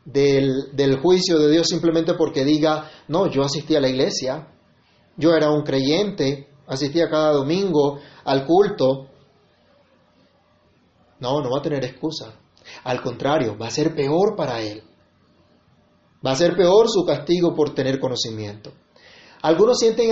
del, 0.04 0.76
del, 0.76 1.00
juicio 1.00 1.38
de 1.40 1.52
Dios 1.52 1.68
simplemente 1.68 2.14
porque 2.14 2.44
diga, 2.46 2.90
no, 3.08 3.28
yo 3.30 3.44
asistí 3.44 3.76
a 3.76 3.82
la 3.82 3.90
iglesia, 3.90 4.48
yo 5.18 5.34
era 5.34 5.50
un 5.50 5.64
creyente, 5.64 6.48
asistía 6.68 7.10
cada 7.10 7.32
domingo 7.32 8.00
al 8.24 8.46
culto. 8.46 9.08
No, 11.20 11.42
no 11.42 11.50
va 11.50 11.60
a 11.60 11.64
tener 11.64 11.84
excusa. 11.84 12.34
Al 12.84 13.02
contrario, 13.02 13.58
va 13.58 13.68
a 13.68 13.72
ser 13.72 13.96
peor 13.96 14.36
para 14.36 14.62
él. 14.62 14.84
Va 16.26 16.32
a 16.32 16.36
ser 16.36 16.56
peor 16.56 16.88
su 16.90 17.06
castigo 17.06 17.54
por 17.54 17.76
tener 17.76 18.00
conocimiento. 18.00 18.72
Algunos 19.42 19.78
sienten 19.78 20.12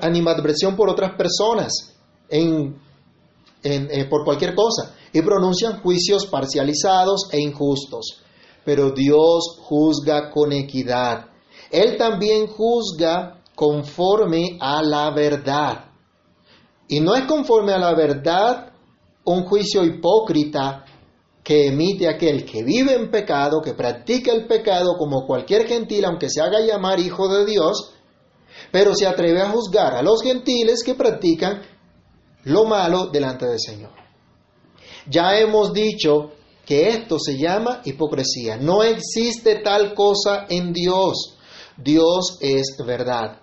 animadversión 0.00 0.74
por 0.74 0.88
otras 0.88 1.14
personas, 1.16 1.94
eh, 2.30 4.06
por 4.08 4.24
cualquier 4.24 4.54
cosa, 4.54 4.94
y 5.12 5.20
pronuncian 5.20 5.82
juicios 5.82 6.26
parcializados 6.26 7.28
e 7.32 7.40
injustos. 7.40 8.22
Pero 8.64 8.90
Dios 8.92 9.58
juzga 9.62 10.30
con 10.30 10.52
equidad. 10.52 11.26
Él 11.70 11.96
también 11.98 12.46
juzga 12.46 13.42
conforme 13.54 14.56
a 14.60 14.82
la 14.82 15.10
verdad. 15.10 15.90
Y 16.88 17.00
no 17.00 17.14
es 17.14 17.24
conforme 17.26 17.72
a 17.72 17.78
la 17.78 17.94
verdad 17.94 18.72
un 19.24 19.44
juicio 19.44 19.84
hipócrita 19.84 20.84
que 21.50 21.66
emite 21.66 22.08
aquel 22.08 22.44
que 22.44 22.62
vive 22.62 22.94
en 22.94 23.10
pecado, 23.10 23.60
que 23.60 23.74
practica 23.74 24.30
el 24.30 24.46
pecado 24.46 24.96
como 24.96 25.26
cualquier 25.26 25.66
gentil, 25.66 26.04
aunque 26.04 26.30
se 26.30 26.40
haga 26.40 26.60
llamar 26.60 27.00
hijo 27.00 27.26
de 27.26 27.44
Dios, 27.44 27.92
pero 28.70 28.94
se 28.94 29.04
atreve 29.04 29.42
a 29.42 29.50
juzgar 29.50 29.96
a 29.96 30.02
los 30.02 30.22
gentiles 30.22 30.84
que 30.84 30.94
practican 30.94 31.60
lo 32.44 32.66
malo 32.66 33.08
delante 33.08 33.46
del 33.46 33.58
Señor. 33.58 33.90
Ya 35.08 35.40
hemos 35.40 35.72
dicho 35.72 36.30
que 36.64 36.90
esto 36.90 37.18
se 37.18 37.36
llama 37.36 37.80
hipocresía. 37.84 38.56
No 38.56 38.84
existe 38.84 39.56
tal 39.56 39.92
cosa 39.94 40.46
en 40.48 40.72
Dios. 40.72 41.36
Dios 41.76 42.38
es 42.40 42.76
verdad. 42.86 43.40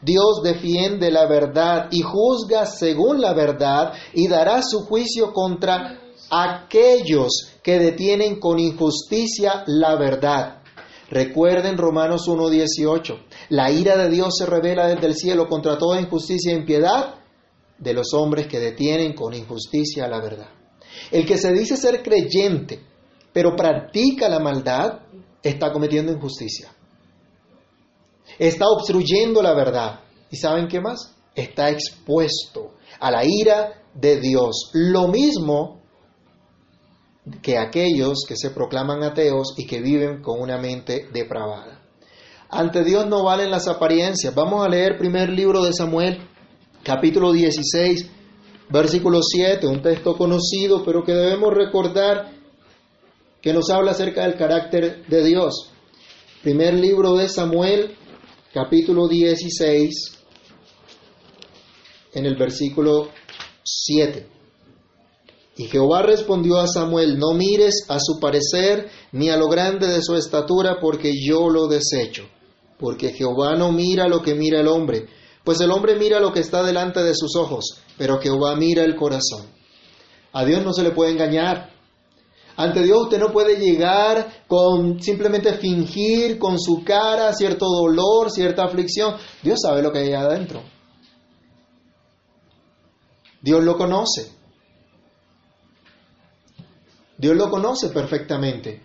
Dios 0.00 0.42
defiende 0.42 1.12
la 1.12 1.28
verdad 1.28 1.86
y 1.92 2.02
juzga 2.02 2.66
según 2.66 3.20
la 3.20 3.32
verdad 3.32 3.92
y 4.12 4.26
dará 4.26 4.60
su 4.60 4.80
juicio 4.80 5.32
contra 5.32 6.01
aquellos 6.32 7.52
que 7.62 7.78
detienen 7.78 8.40
con 8.40 8.58
injusticia 8.58 9.64
la 9.66 9.96
verdad. 9.96 10.62
Recuerden 11.10 11.76
Romanos 11.76 12.26
1.18. 12.26 13.22
La 13.50 13.70
ira 13.70 13.98
de 13.98 14.08
Dios 14.08 14.36
se 14.38 14.46
revela 14.46 14.86
desde 14.86 15.06
el 15.08 15.14
cielo 15.14 15.46
contra 15.46 15.76
toda 15.76 16.00
injusticia 16.00 16.52
e 16.52 16.56
impiedad 16.56 17.16
de 17.78 17.92
los 17.92 18.14
hombres 18.14 18.46
que 18.46 18.58
detienen 18.58 19.12
con 19.12 19.34
injusticia 19.34 20.08
la 20.08 20.20
verdad. 20.20 20.48
El 21.10 21.26
que 21.26 21.36
se 21.36 21.52
dice 21.52 21.76
ser 21.76 22.02
creyente, 22.02 22.80
pero 23.30 23.54
practica 23.54 24.26
la 24.30 24.38
maldad, 24.38 25.00
está 25.42 25.70
cometiendo 25.70 26.12
injusticia. 26.12 26.72
Está 28.38 28.64
obstruyendo 28.68 29.42
la 29.42 29.52
verdad. 29.52 30.00
¿Y 30.30 30.36
saben 30.36 30.66
qué 30.66 30.80
más? 30.80 31.14
Está 31.34 31.68
expuesto 31.68 32.72
a 32.98 33.10
la 33.10 33.22
ira 33.22 33.82
de 33.92 34.18
Dios. 34.18 34.70
Lo 34.72 35.08
mismo 35.08 35.81
que 37.40 37.58
aquellos 37.58 38.24
que 38.26 38.36
se 38.36 38.50
proclaman 38.50 39.02
ateos 39.02 39.54
y 39.56 39.66
que 39.66 39.80
viven 39.80 40.22
con 40.22 40.40
una 40.40 40.58
mente 40.58 41.08
depravada. 41.12 41.80
Ante 42.48 42.84
Dios 42.84 43.06
no 43.06 43.24
valen 43.24 43.50
las 43.50 43.68
apariencias. 43.68 44.34
Vamos 44.34 44.64
a 44.64 44.68
leer 44.68 44.98
primer 44.98 45.30
libro 45.30 45.62
de 45.62 45.72
Samuel, 45.72 46.18
capítulo 46.82 47.32
16, 47.32 48.10
versículo 48.68 49.22
7, 49.22 49.66
un 49.66 49.80
texto 49.82 50.16
conocido, 50.16 50.84
pero 50.84 51.04
que 51.04 51.12
debemos 51.12 51.54
recordar 51.54 52.32
que 53.40 53.52
nos 53.52 53.70
habla 53.70 53.92
acerca 53.92 54.22
del 54.22 54.36
carácter 54.36 55.06
de 55.06 55.24
Dios. 55.24 55.70
Primer 56.42 56.74
libro 56.74 57.14
de 57.14 57.28
Samuel, 57.28 57.96
capítulo 58.52 59.08
16, 59.08 60.18
en 62.14 62.26
el 62.26 62.36
versículo 62.36 63.08
7. 63.62 64.26
Y 65.62 65.66
Jehová 65.66 66.02
respondió 66.02 66.58
a 66.58 66.66
Samuel, 66.66 67.20
no 67.20 67.34
mires 67.34 67.84
a 67.88 68.00
su 68.00 68.18
parecer 68.18 68.90
ni 69.12 69.30
a 69.30 69.36
lo 69.36 69.46
grande 69.46 69.86
de 69.86 70.02
su 70.02 70.16
estatura, 70.16 70.78
porque 70.80 71.12
yo 71.14 71.48
lo 71.50 71.68
desecho. 71.68 72.24
Porque 72.80 73.12
Jehová 73.12 73.54
no 73.54 73.70
mira 73.70 74.08
lo 74.08 74.22
que 74.22 74.34
mira 74.34 74.58
el 74.58 74.66
hombre, 74.66 75.06
pues 75.44 75.60
el 75.60 75.70
hombre 75.70 75.94
mira 75.94 76.18
lo 76.18 76.32
que 76.32 76.40
está 76.40 76.64
delante 76.64 77.04
de 77.04 77.14
sus 77.14 77.36
ojos, 77.36 77.80
pero 77.96 78.18
Jehová 78.18 78.56
mira 78.56 78.82
el 78.82 78.96
corazón. 78.96 79.46
A 80.32 80.44
Dios 80.44 80.64
no 80.64 80.72
se 80.72 80.82
le 80.82 80.90
puede 80.90 81.12
engañar. 81.12 81.70
Ante 82.56 82.82
Dios 82.82 83.02
usted 83.04 83.20
no 83.20 83.30
puede 83.30 83.56
llegar 83.56 84.42
con 84.48 85.00
simplemente 85.00 85.52
fingir 85.54 86.40
con 86.40 86.58
su 86.58 86.82
cara 86.82 87.32
cierto 87.34 87.66
dolor, 87.66 88.32
cierta 88.32 88.64
aflicción. 88.64 89.14
Dios 89.44 89.60
sabe 89.62 89.80
lo 89.80 89.92
que 89.92 90.00
hay 90.00 90.12
adentro. 90.12 90.60
Dios 93.40 93.62
lo 93.62 93.76
conoce. 93.78 94.41
Dios 97.22 97.36
lo 97.36 97.48
conoce 97.50 97.90
perfectamente. 97.90 98.82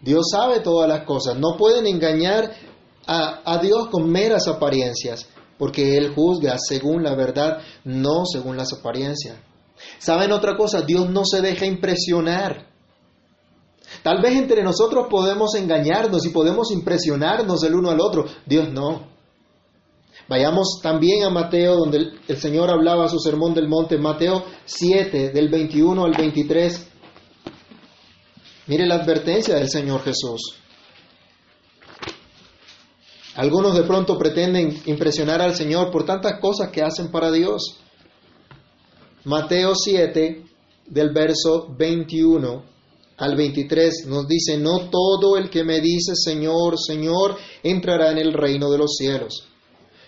Dios 0.00 0.28
sabe 0.30 0.60
todas 0.60 0.88
las 0.88 1.04
cosas. 1.04 1.38
No 1.38 1.54
pueden 1.58 1.86
engañar 1.86 2.50
a, 3.06 3.42
a, 3.44 3.58
Dios 3.58 3.88
con 3.88 4.08
meras 4.08 4.48
apariencias, 4.48 5.28
porque 5.58 5.98
Él 5.98 6.14
juzga 6.14 6.56
según 6.58 7.02
la 7.02 7.14
verdad, 7.14 7.58
no 7.84 8.24
según 8.24 8.56
las 8.56 8.72
apariencias. 8.72 9.36
¿Saben 9.98 10.32
otra 10.32 10.56
cosa? 10.56 10.80
Dios 10.80 11.10
no 11.10 11.26
se 11.26 11.42
deja 11.42 11.66
impresionar. 11.66 12.70
Tal 14.02 14.22
vez 14.22 14.36
entre 14.36 14.62
nosotros 14.62 15.06
podemos 15.10 15.54
engañarnos 15.56 16.24
y 16.24 16.30
podemos 16.30 16.70
impresionarnos 16.72 17.62
el 17.64 17.74
uno 17.74 17.90
al 17.90 18.00
otro. 18.00 18.24
Dios 18.46 18.70
no. 18.72 19.08
Vayamos 20.26 20.80
también 20.82 21.22
a 21.24 21.30
Mateo, 21.30 21.76
donde 21.76 21.98
el, 22.26 22.36
Señor 22.38 22.70
hablaba 22.70 23.10
su 23.10 23.18
sermón 23.18 23.52
del 23.52 23.68
monte, 23.68 23.98
Mateo 23.98 24.42
7, 24.64 25.32
del 25.32 25.50
21 25.50 26.02
al 26.02 26.14
23. 26.16 26.95
Mire 28.66 28.86
la 28.86 28.96
advertencia 28.96 29.54
del 29.54 29.68
Señor 29.68 30.02
Jesús. 30.02 30.56
Algunos 33.36 33.76
de 33.76 33.84
pronto 33.84 34.18
pretenden 34.18 34.82
impresionar 34.86 35.40
al 35.42 35.54
Señor 35.54 35.92
por 35.92 36.04
tantas 36.04 36.40
cosas 36.40 36.70
que 36.70 36.82
hacen 36.82 37.10
para 37.10 37.30
Dios. 37.30 37.76
Mateo 39.24 39.74
7, 39.74 40.42
del 40.86 41.10
verso 41.12 41.68
21 41.76 42.64
al 43.18 43.36
23, 43.36 44.06
nos 44.06 44.26
dice, 44.26 44.56
no 44.56 44.88
todo 44.90 45.36
el 45.36 45.50
que 45.50 45.64
me 45.64 45.80
dice 45.80 46.14
Señor, 46.14 46.76
Señor, 46.78 47.36
entrará 47.62 48.10
en 48.10 48.18
el 48.18 48.32
reino 48.32 48.70
de 48.70 48.78
los 48.78 48.96
cielos, 48.96 49.46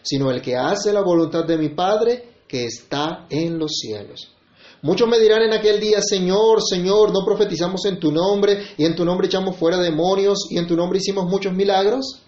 sino 0.02 0.30
el 0.30 0.40
que 0.40 0.56
hace 0.56 0.92
la 0.92 1.02
voluntad 1.02 1.44
de 1.44 1.58
mi 1.58 1.68
Padre 1.68 2.42
que 2.48 2.64
está 2.64 3.26
en 3.30 3.58
los 3.58 3.72
cielos. 3.72 4.38
Muchos 4.80 5.08
me 5.08 5.18
dirán 5.18 5.42
en 5.42 5.52
aquel 5.52 5.80
día, 5.80 6.00
Señor, 6.00 6.62
Señor, 6.62 7.12
¿no 7.12 7.24
profetizamos 7.24 7.84
en 7.86 7.98
tu 7.98 8.12
nombre 8.12 8.62
y 8.76 8.84
en 8.84 8.94
tu 8.94 9.04
nombre 9.04 9.26
echamos 9.26 9.56
fuera 9.56 9.76
demonios 9.78 10.46
y 10.50 10.58
en 10.58 10.68
tu 10.68 10.76
nombre 10.76 10.98
hicimos 10.98 11.24
muchos 11.28 11.52
milagros? 11.52 12.22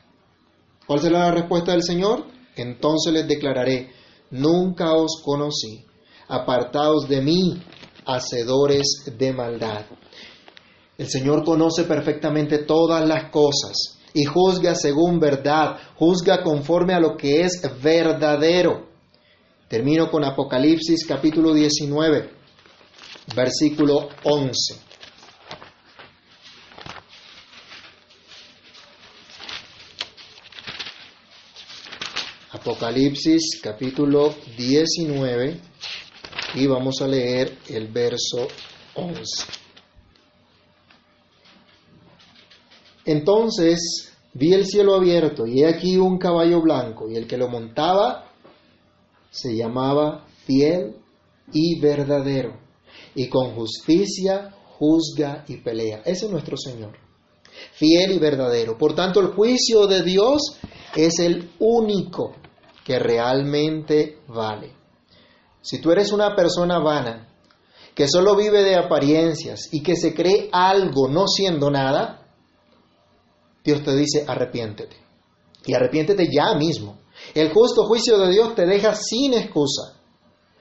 ¿Cuál 0.85 0.99
será 0.99 1.21
la 1.21 1.31
respuesta 1.31 1.71
del 1.71 1.85
Señor? 1.85 2.25
Entonces 2.57 3.13
les 3.13 3.29
declararé, 3.29 3.93
nunca 4.31 4.95
os 4.95 5.23
conocí, 5.25 5.85
apartaos 6.27 7.09
de 7.09 7.21
mí, 7.21 7.63
hacedores 8.05 9.05
de 9.17 9.33
maldad. 9.33 9.87
El 10.99 11.09
Señor 11.09 11.45
conoce 11.45 11.85
perfectamente 11.85 12.59
todas 12.59 13.07
las 13.07 13.31
cosas 13.31 14.01
y 14.13 14.25
juzga 14.25 14.75
según 14.75 15.21
verdad, 15.21 15.77
juzga 15.95 16.43
conforme 16.43 16.95
a 16.95 17.01
lo 17.01 17.17
que 17.17 17.43
es 17.43 17.63
verdadero. 17.81 18.89
Termino 19.69 20.11
con 20.11 20.25
Apocalipsis 20.25 21.07
capítulo 21.07 21.55
19, 21.55 22.40
versículo 23.35 24.09
11. 24.25 24.75
Apocalipsis 32.53 33.61
capítulo 33.63 34.35
19 34.57 35.61
y 36.55 36.67
vamos 36.67 37.01
a 37.01 37.07
leer 37.07 37.59
el 37.69 37.89
verso 37.89 38.49
11. 38.95 39.23
Entonces 43.05 44.13
vi 44.35 44.53
el 44.53 44.67
cielo 44.67 44.95
abierto 44.95 45.47
y 45.47 45.63
he 45.63 45.69
aquí 45.69 45.97
un 45.97 46.19
caballo 46.19 46.61
blanco 46.61 47.09
y 47.09 47.17
el 47.17 47.27
que 47.27 47.39
lo 47.39 47.49
montaba 47.49 48.27
se 49.31 49.57
llamaba 49.57 50.27
fiel 50.45 50.97
y 51.53 51.81
verdadero 51.81 52.70
y 53.15 53.29
con 53.29 53.55
justicia 53.55 54.55
juzga 54.79 55.45
y 55.49 55.59
pelea. 55.59 56.03
Ese 56.05 56.27
es 56.27 56.31
nuestro 56.31 56.57
Señor. 56.57 56.97
Fiel 57.73 58.13
y 58.13 58.19
verdadero. 58.19 58.79
Por 58.79 58.95
tanto, 58.95 59.21
el 59.21 59.29
juicio 59.29 59.87
de 59.87 60.03
Dios 60.03 60.41
es 60.97 61.19
el 61.19 61.51
único 61.59 62.35
que 62.85 62.99
realmente 62.99 64.19
vale. 64.29 64.75
Si 65.61 65.81
tú 65.81 65.91
eres 65.91 66.13
una 66.13 66.35
persona 66.35 66.79
vana, 66.79 67.29
que 67.95 68.09
solo 68.09 68.37
vive 68.37 68.63
de 68.63 68.77
apariencias 68.77 69.69
y 69.73 69.83
que 69.83 69.97
se 69.97 70.15
cree 70.15 70.49
algo 70.53 71.09
no 71.09 71.27
siendo 71.27 71.71
nada, 71.71 72.27
Dios 73.63 73.83
te 73.83 73.95
dice 73.95 74.25
arrepiéntete. 74.27 74.97
Y 75.67 75.75
arrepiéntete 75.75 76.29
ya 76.33 76.55
mismo. 76.55 77.01
El 77.35 77.53
justo 77.53 77.85
juicio 77.85 78.19
de 78.19 78.31
Dios 78.31 78.55
te 78.55 78.65
deja 78.65 78.95
sin 78.95 79.35
excusa. 79.35 80.00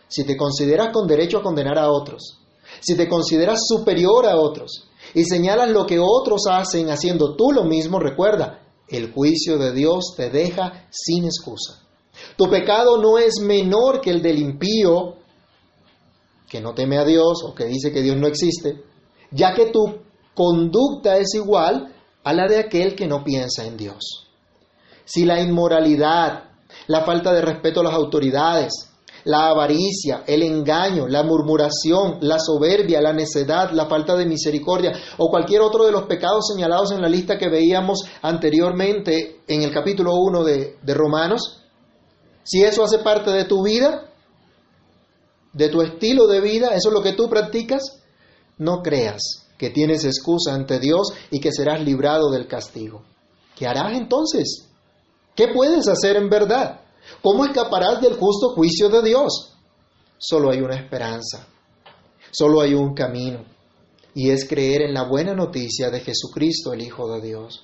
Si 0.09 0.25
te 0.25 0.35
consideras 0.35 0.89
con 0.91 1.07
derecho 1.07 1.37
a 1.37 1.43
condenar 1.43 1.77
a 1.77 1.89
otros, 1.89 2.39
si 2.81 2.97
te 2.97 3.07
consideras 3.07 3.59
superior 3.65 4.25
a 4.25 4.37
otros 4.37 4.89
y 5.13 5.23
señalas 5.23 5.69
lo 5.69 5.85
que 5.85 5.99
otros 5.99 6.41
hacen 6.49 6.89
haciendo 6.89 7.35
tú 7.35 7.51
lo 7.51 7.63
mismo, 7.63 7.99
recuerda, 7.99 8.61
el 8.87 9.13
juicio 9.13 9.57
de 9.57 9.71
Dios 9.71 10.15
te 10.17 10.29
deja 10.29 10.87
sin 10.89 11.25
excusa. 11.25 11.83
Tu 12.35 12.49
pecado 12.49 12.97
no 13.01 13.17
es 13.17 13.39
menor 13.39 14.01
que 14.01 14.09
el 14.09 14.21
del 14.21 14.39
impío, 14.39 15.15
que 16.49 16.59
no 16.59 16.73
teme 16.73 16.97
a 16.97 17.05
Dios 17.05 17.43
o 17.45 17.53
que 17.53 17.65
dice 17.65 17.91
que 17.91 18.01
Dios 18.01 18.17
no 18.17 18.27
existe, 18.27 18.83
ya 19.31 19.53
que 19.53 19.67
tu 19.67 19.99
conducta 20.33 21.17
es 21.17 21.35
igual 21.35 21.93
a 22.23 22.33
la 22.33 22.47
de 22.47 22.59
aquel 22.59 22.95
que 22.95 23.07
no 23.07 23.23
piensa 23.23 23.65
en 23.65 23.77
Dios. 23.77 24.27
Si 25.05 25.25
la 25.25 25.39
inmoralidad, 25.39 26.49
la 26.87 27.03
falta 27.03 27.33
de 27.33 27.41
respeto 27.41 27.81
a 27.81 27.83
las 27.83 27.93
autoridades, 27.93 28.88
la 29.25 29.49
avaricia, 29.49 30.23
el 30.25 30.43
engaño, 30.43 31.07
la 31.07 31.23
murmuración, 31.23 32.17
la 32.21 32.39
soberbia, 32.39 33.01
la 33.01 33.13
necedad, 33.13 33.71
la 33.71 33.87
falta 33.87 34.15
de 34.15 34.25
misericordia 34.25 34.91
o 35.17 35.29
cualquier 35.29 35.61
otro 35.61 35.85
de 35.85 35.91
los 35.91 36.03
pecados 36.03 36.47
señalados 36.47 36.91
en 36.91 37.01
la 37.01 37.09
lista 37.09 37.37
que 37.37 37.49
veíamos 37.49 38.03
anteriormente 38.21 39.41
en 39.47 39.63
el 39.63 39.71
capítulo 39.71 40.15
1 40.15 40.43
de, 40.43 40.77
de 40.81 40.93
Romanos, 40.93 41.63
si 42.43 42.63
eso 42.63 42.83
hace 42.83 42.99
parte 42.99 43.31
de 43.31 43.45
tu 43.45 43.63
vida, 43.63 44.09
de 45.53 45.69
tu 45.69 45.81
estilo 45.81 46.27
de 46.27 46.41
vida, 46.41 46.69
eso 46.75 46.89
es 46.89 46.93
lo 46.93 47.01
que 47.01 47.13
tú 47.13 47.29
practicas, 47.29 48.01
no 48.57 48.81
creas 48.81 49.47
que 49.57 49.69
tienes 49.69 50.05
excusa 50.05 50.53
ante 50.53 50.79
Dios 50.79 51.09
y 51.31 51.39
que 51.39 51.51
serás 51.51 51.81
librado 51.81 52.31
del 52.31 52.47
castigo. 52.47 53.03
¿Qué 53.55 53.67
harás 53.67 53.93
entonces? 53.93 54.69
¿Qué 55.35 55.49
puedes 55.49 55.87
hacer 55.87 56.15
en 56.15 56.29
verdad? 56.29 56.81
¿Cómo 57.21 57.45
escaparás 57.45 58.01
del 58.01 58.15
justo 58.15 58.49
juicio 58.49 58.89
de 58.89 59.01
Dios? 59.01 59.53
Solo 60.17 60.51
hay 60.51 60.59
una 60.59 60.75
esperanza, 60.75 61.47
solo 62.31 62.61
hay 62.61 62.73
un 62.73 62.93
camino, 62.93 63.45
y 64.13 64.29
es 64.29 64.47
creer 64.47 64.81
en 64.81 64.93
la 64.93 65.03
buena 65.03 65.33
noticia 65.33 65.89
de 65.89 66.01
Jesucristo, 66.01 66.73
el 66.73 66.81
Hijo 66.81 67.09
de 67.09 67.21
Dios. 67.21 67.63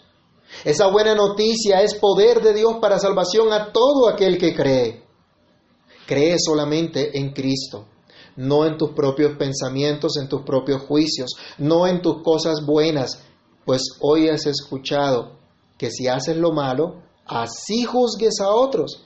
Esa 0.63 0.87
buena 0.87 1.15
noticia 1.15 1.81
es 1.81 1.95
poder 1.95 2.41
de 2.41 2.53
Dios 2.53 2.75
para 2.79 2.99
salvación 2.99 3.51
a 3.51 3.71
todo 3.71 4.07
aquel 4.07 4.37
que 4.37 4.55
cree. 4.55 5.03
Cree 6.05 6.37
solamente 6.39 7.17
en 7.17 7.33
Cristo, 7.33 7.87
no 8.35 8.65
en 8.65 8.77
tus 8.77 8.91
propios 8.91 9.37
pensamientos, 9.37 10.17
en 10.17 10.29
tus 10.29 10.43
propios 10.43 10.83
juicios, 10.83 11.31
no 11.57 11.87
en 11.87 12.01
tus 12.01 12.21
cosas 12.21 12.65
buenas, 12.65 13.21
pues 13.65 13.81
hoy 13.99 14.29
has 14.29 14.45
escuchado 14.45 15.39
que 15.77 15.89
si 15.89 16.07
haces 16.07 16.37
lo 16.37 16.51
malo, 16.51 17.01
así 17.25 17.83
juzgues 17.83 18.39
a 18.39 18.49
otros 18.49 19.04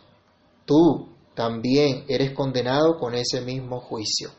tú 0.69 1.10
también 1.34 2.05
eres 2.08 2.32
condenado 2.36 2.97
con 2.99 3.15
ese 3.15 3.41
mismo 3.41 3.79
juicio. 3.79 4.29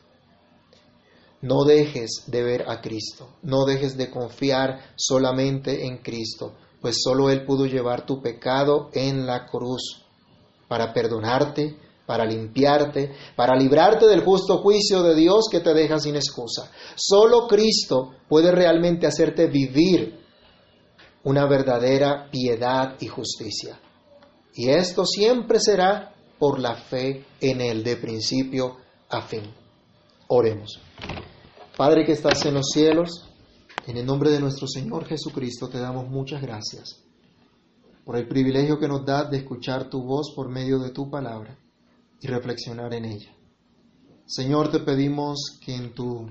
No 1.42 1.64
dejes 1.64 2.24
de 2.28 2.44
ver 2.44 2.70
a 2.70 2.80
Cristo, 2.80 3.30
no 3.42 3.64
dejes 3.64 3.96
de 3.96 4.10
confiar 4.10 4.92
solamente 4.94 5.86
en 5.86 5.98
Cristo, 5.98 6.54
pues 6.80 6.98
solo 7.02 7.30
Él 7.30 7.44
pudo 7.44 7.66
llevar 7.66 8.06
tu 8.06 8.22
pecado 8.22 8.90
en 8.92 9.26
la 9.26 9.46
cruz 9.46 10.04
para 10.68 10.92
perdonarte, 10.92 11.76
para 12.06 12.24
limpiarte, 12.24 13.12
para 13.34 13.56
librarte 13.56 14.06
del 14.06 14.22
justo 14.22 14.58
juicio 14.58 15.02
de 15.02 15.16
Dios 15.16 15.46
que 15.50 15.60
te 15.60 15.74
deja 15.74 15.98
sin 15.98 16.14
excusa. 16.14 16.70
Solo 16.94 17.48
Cristo 17.48 18.12
puede 18.28 18.52
realmente 18.52 19.06
hacerte 19.06 19.48
vivir 19.48 20.20
una 21.24 21.46
verdadera 21.46 22.28
piedad 22.30 22.94
y 23.00 23.06
justicia. 23.08 23.80
Y 24.54 24.68
esto 24.68 25.04
siempre 25.04 25.58
será 25.58 26.14
por 26.40 26.58
la 26.58 26.74
fe 26.74 27.26
en 27.40 27.60
Él 27.60 27.84
de 27.84 27.96
principio 27.98 28.78
a 29.10 29.20
fin. 29.20 29.42
Oremos. 30.28 30.80
Padre 31.76 32.04
que 32.04 32.12
estás 32.12 32.44
en 32.46 32.54
los 32.54 32.70
cielos, 32.72 33.28
en 33.86 33.98
el 33.98 34.06
nombre 34.06 34.30
de 34.30 34.40
nuestro 34.40 34.66
Señor 34.66 35.04
Jesucristo 35.04 35.68
te 35.68 35.78
damos 35.78 36.08
muchas 36.08 36.40
gracias 36.40 37.04
por 38.06 38.16
el 38.16 38.26
privilegio 38.26 38.78
que 38.78 38.88
nos 38.88 39.04
das 39.04 39.30
de 39.30 39.36
escuchar 39.36 39.90
tu 39.90 40.02
voz 40.02 40.32
por 40.34 40.48
medio 40.48 40.78
de 40.78 40.90
tu 40.90 41.10
palabra 41.10 41.58
y 42.20 42.26
reflexionar 42.26 42.94
en 42.94 43.04
ella. 43.04 43.32
Señor, 44.24 44.70
te 44.70 44.80
pedimos 44.80 45.58
que 45.60 45.74
en 45.74 45.94
tu 45.94 46.26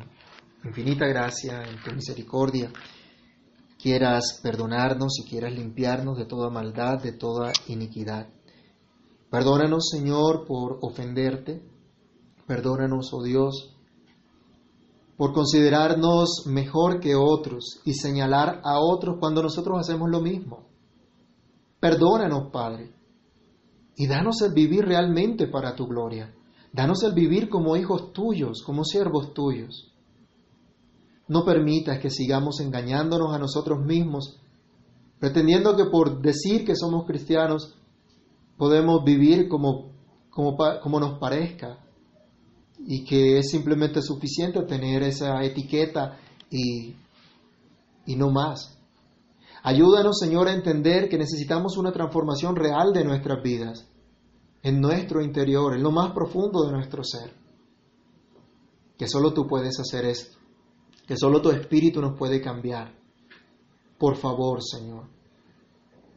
infinita 0.64 1.06
gracia, 1.06 1.62
en 1.62 1.82
tu 1.84 1.92
misericordia, 1.92 2.72
quieras 3.78 4.40
perdonarnos 4.42 5.20
y 5.20 5.30
quieras 5.30 5.54
limpiarnos 5.54 6.18
de 6.18 6.26
toda 6.26 6.50
maldad, 6.50 7.00
de 7.02 7.14
toda 7.14 7.54
iniquidad. 7.68 8.28
Perdónanos, 9.30 9.90
Señor, 9.92 10.46
por 10.46 10.80
ofenderte. 10.82 11.62
Perdónanos, 12.48 13.12
oh 13.14 13.22
Dios, 13.22 13.76
por 15.18 15.34
considerarnos 15.34 16.46
mejor 16.48 17.00
que 17.00 17.14
otros 17.16 17.82
y 17.86 17.94
señalar 17.94 18.62
a 18.64 18.80
otros 18.80 19.18
cuando 19.20 19.44
nosotros 19.44 19.78
hacemos 19.80 20.10
lo 20.10 20.20
mismo. 20.22 20.68
Perdónanos, 21.80 22.52
Padre, 22.52 22.92
y 23.96 24.08
danos 24.08 24.42
el 24.42 24.54
vivir 24.54 24.86
realmente 24.86 25.48
para 25.48 25.76
tu 25.76 25.86
gloria. 25.86 26.34
Danos 26.74 27.04
el 27.04 27.14
vivir 27.14 27.50
como 27.50 27.76
hijos 27.76 28.14
tuyos, 28.14 28.64
como 28.66 28.84
siervos 28.84 29.34
tuyos. 29.34 29.94
No 31.28 31.46
permitas 31.46 32.00
que 32.00 32.10
sigamos 32.10 32.60
engañándonos 32.62 33.34
a 33.34 33.40
nosotros 33.40 33.86
mismos, 33.86 34.40
pretendiendo 35.20 35.76
que 35.76 35.86
por 35.86 36.22
decir 36.22 36.66
que 36.66 36.76
somos 36.76 37.06
cristianos 37.06 37.79
podemos 38.60 39.06
vivir 39.06 39.48
como, 39.48 39.94
como, 40.30 41.00
nos 41.00 41.18
parezca 41.18 41.80
y 42.78 43.06
que 43.06 43.40
es 43.40 43.50
simplemente 43.50 44.02
suficiente 44.02 44.62
tener 44.64 45.02
esa 45.04 45.42
etiqueta 45.46 46.20
y, 46.52 46.94
y 48.06 48.16
no 48.18 48.30
más. 48.30 48.78
Ayúdanos, 49.64 50.20
Señor, 50.20 50.50
a 50.50 50.54
entender 50.54 51.08
que 51.08 51.18
necesitamos 51.18 51.78
una 51.78 51.94
transformación 51.94 52.58
real 52.58 52.92
de 52.92 53.06
nuestras 53.06 53.42
vidas, 53.42 53.88
en 54.62 54.82
nuestro 54.82 55.22
interior, 55.22 55.74
en 55.74 55.84
lo 55.84 55.92
más 55.92 56.12
profundo 56.12 56.66
de 56.66 56.74
nuestro 56.74 57.02
ser. 57.06 57.34
Que 58.98 59.08
solo 59.08 59.34
tú 59.34 59.48
puedes 59.48 59.80
hacer 59.80 60.04
esto, 60.04 60.38
que 61.08 61.16
solo 61.16 61.42
tu 61.42 61.50
Espíritu 61.50 62.02
nos 62.02 62.18
puede 62.18 62.42
cambiar. 62.42 62.94
Por 63.98 64.18
favor, 64.18 64.60
Señor, 64.62 65.08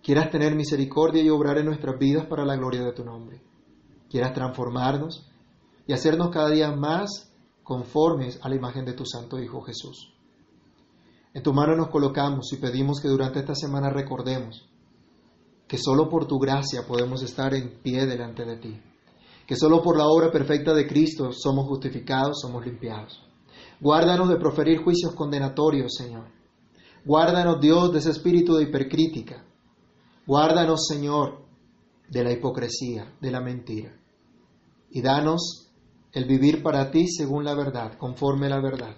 quieras 0.02 0.30
tener 0.30 0.54
misericordia 0.54 1.22
y 1.22 1.30
obrar 1.30 1.58
en 1.58 1.66
nuestras 1.66 1.98
vidas 1.98 2.26
para 2.26 2.44
la 2.44 2.56
gloria 2.56 2.82
de 2.82 2.92
tu 2.92 3.04
nombre. 3.04 3.40
Quieras 4.10 4.34
transformarnos 4.34 5.30
y 5.86 5.92
hacernos 5.92 6.30
cada 6.30 6.50
día 6.50 6.70
más 6.72 7.32
conformes 7.62 8.38
a 8.42 8.48
la 8.48 8.56
imagen 8.56 8.84
de 8.84 8.92
tu 8.92 9.06
Santo 9.06 9.38
Hijo 9.38 9.62
Jesús. 9.62 10.12
En 11.34 11.42
tu 11.42 11.52
mano 11.54 11.74
nos 11.76 11.88
colocamos 11.88 12.52
y 12.52 12.56
pedimos 12.56 13.00
que 13.00 13.08
durante 13.08 13.38
esta 13.38 13.54
semana 13.54 13.88
recordemos 13.90 14.68
que 15.66 15.78
solo 15.78 16.08
por 16.08 16.26
tu 16.26 16.38
gracia 16.38 16.86
podemos 16.86 17.22
estar 17.22 17.54
en 17.54 17.80
pie 17.82 18.04
delante 18.04 18.44
de 18.44 18.56
ti, 18.56 18.82
que 19.46 19.56
solo 19.56 19.82
por 19.82 19.96
la 19.96 20.06
obra 20.06 20.30
perfecta 20.30 20.74
de 20.74 20.86
Cristo 20.86 21.32
somos 21.32 21.66
justificados, 21.66 22.40
somos 22.42 22.66
limpiados. 22.66 23.22
Guárdanos 23.80 24.28
de 24.28 24.36
proferir 24.36 24.82
juicios 24.82 25.14
condenatorios, 25.14 25.94
Señor. 25.96 26.26
Guárdanos, 27.04 27.60
Dios, 27.60 27.92
de 27.92 28.00
ese 28.00 28.10
espíritu 28.10 28.54
de 28.54 28.64
hipercrítica. 28.64 29.42
Guárdanos, 30.26 30.86
Señor, 30.86 31.44
de 32.08 32.24
la 32.24 32.32
hipocresía, 32.32 33.14
de 33.20 33.30
la 33.30 33.40
mentira. 33.40 33.92
Y 34.90 35.02
danos 35.02 35.70
el 36.12 36.26
vivir 36.26 36.62
para 36.62 36.90
ti 36.90 37.08
según 37.08 37.44
la 37.44 37.54
verdad, 37.54 37.96
conforme 37.98 38.48
la 38.48 38.60
verdad 38.60 38.96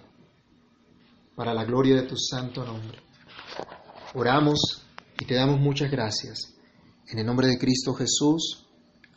para 1.35 1.53
la 1.53 1.65
gloria 1.65 1.95
de 1.95 2.07
tu 2.07 2.15
santo 2.17 2.65
nombre. 2.65 2.99
Oramos 4.13 4.83
y 5.19 5.25
te 5.25 5.35
damos 5.35 5.59
muchas 5.59 5.91
gracias. 5.91 6.53
En 7.07 7.19
el 7.19 7.25
nombre 7.25 7.47
de 7.47 7.57
Cristo 7.57 7.93
Jesús. 7.93 8.65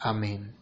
Amén. 0.01 0.58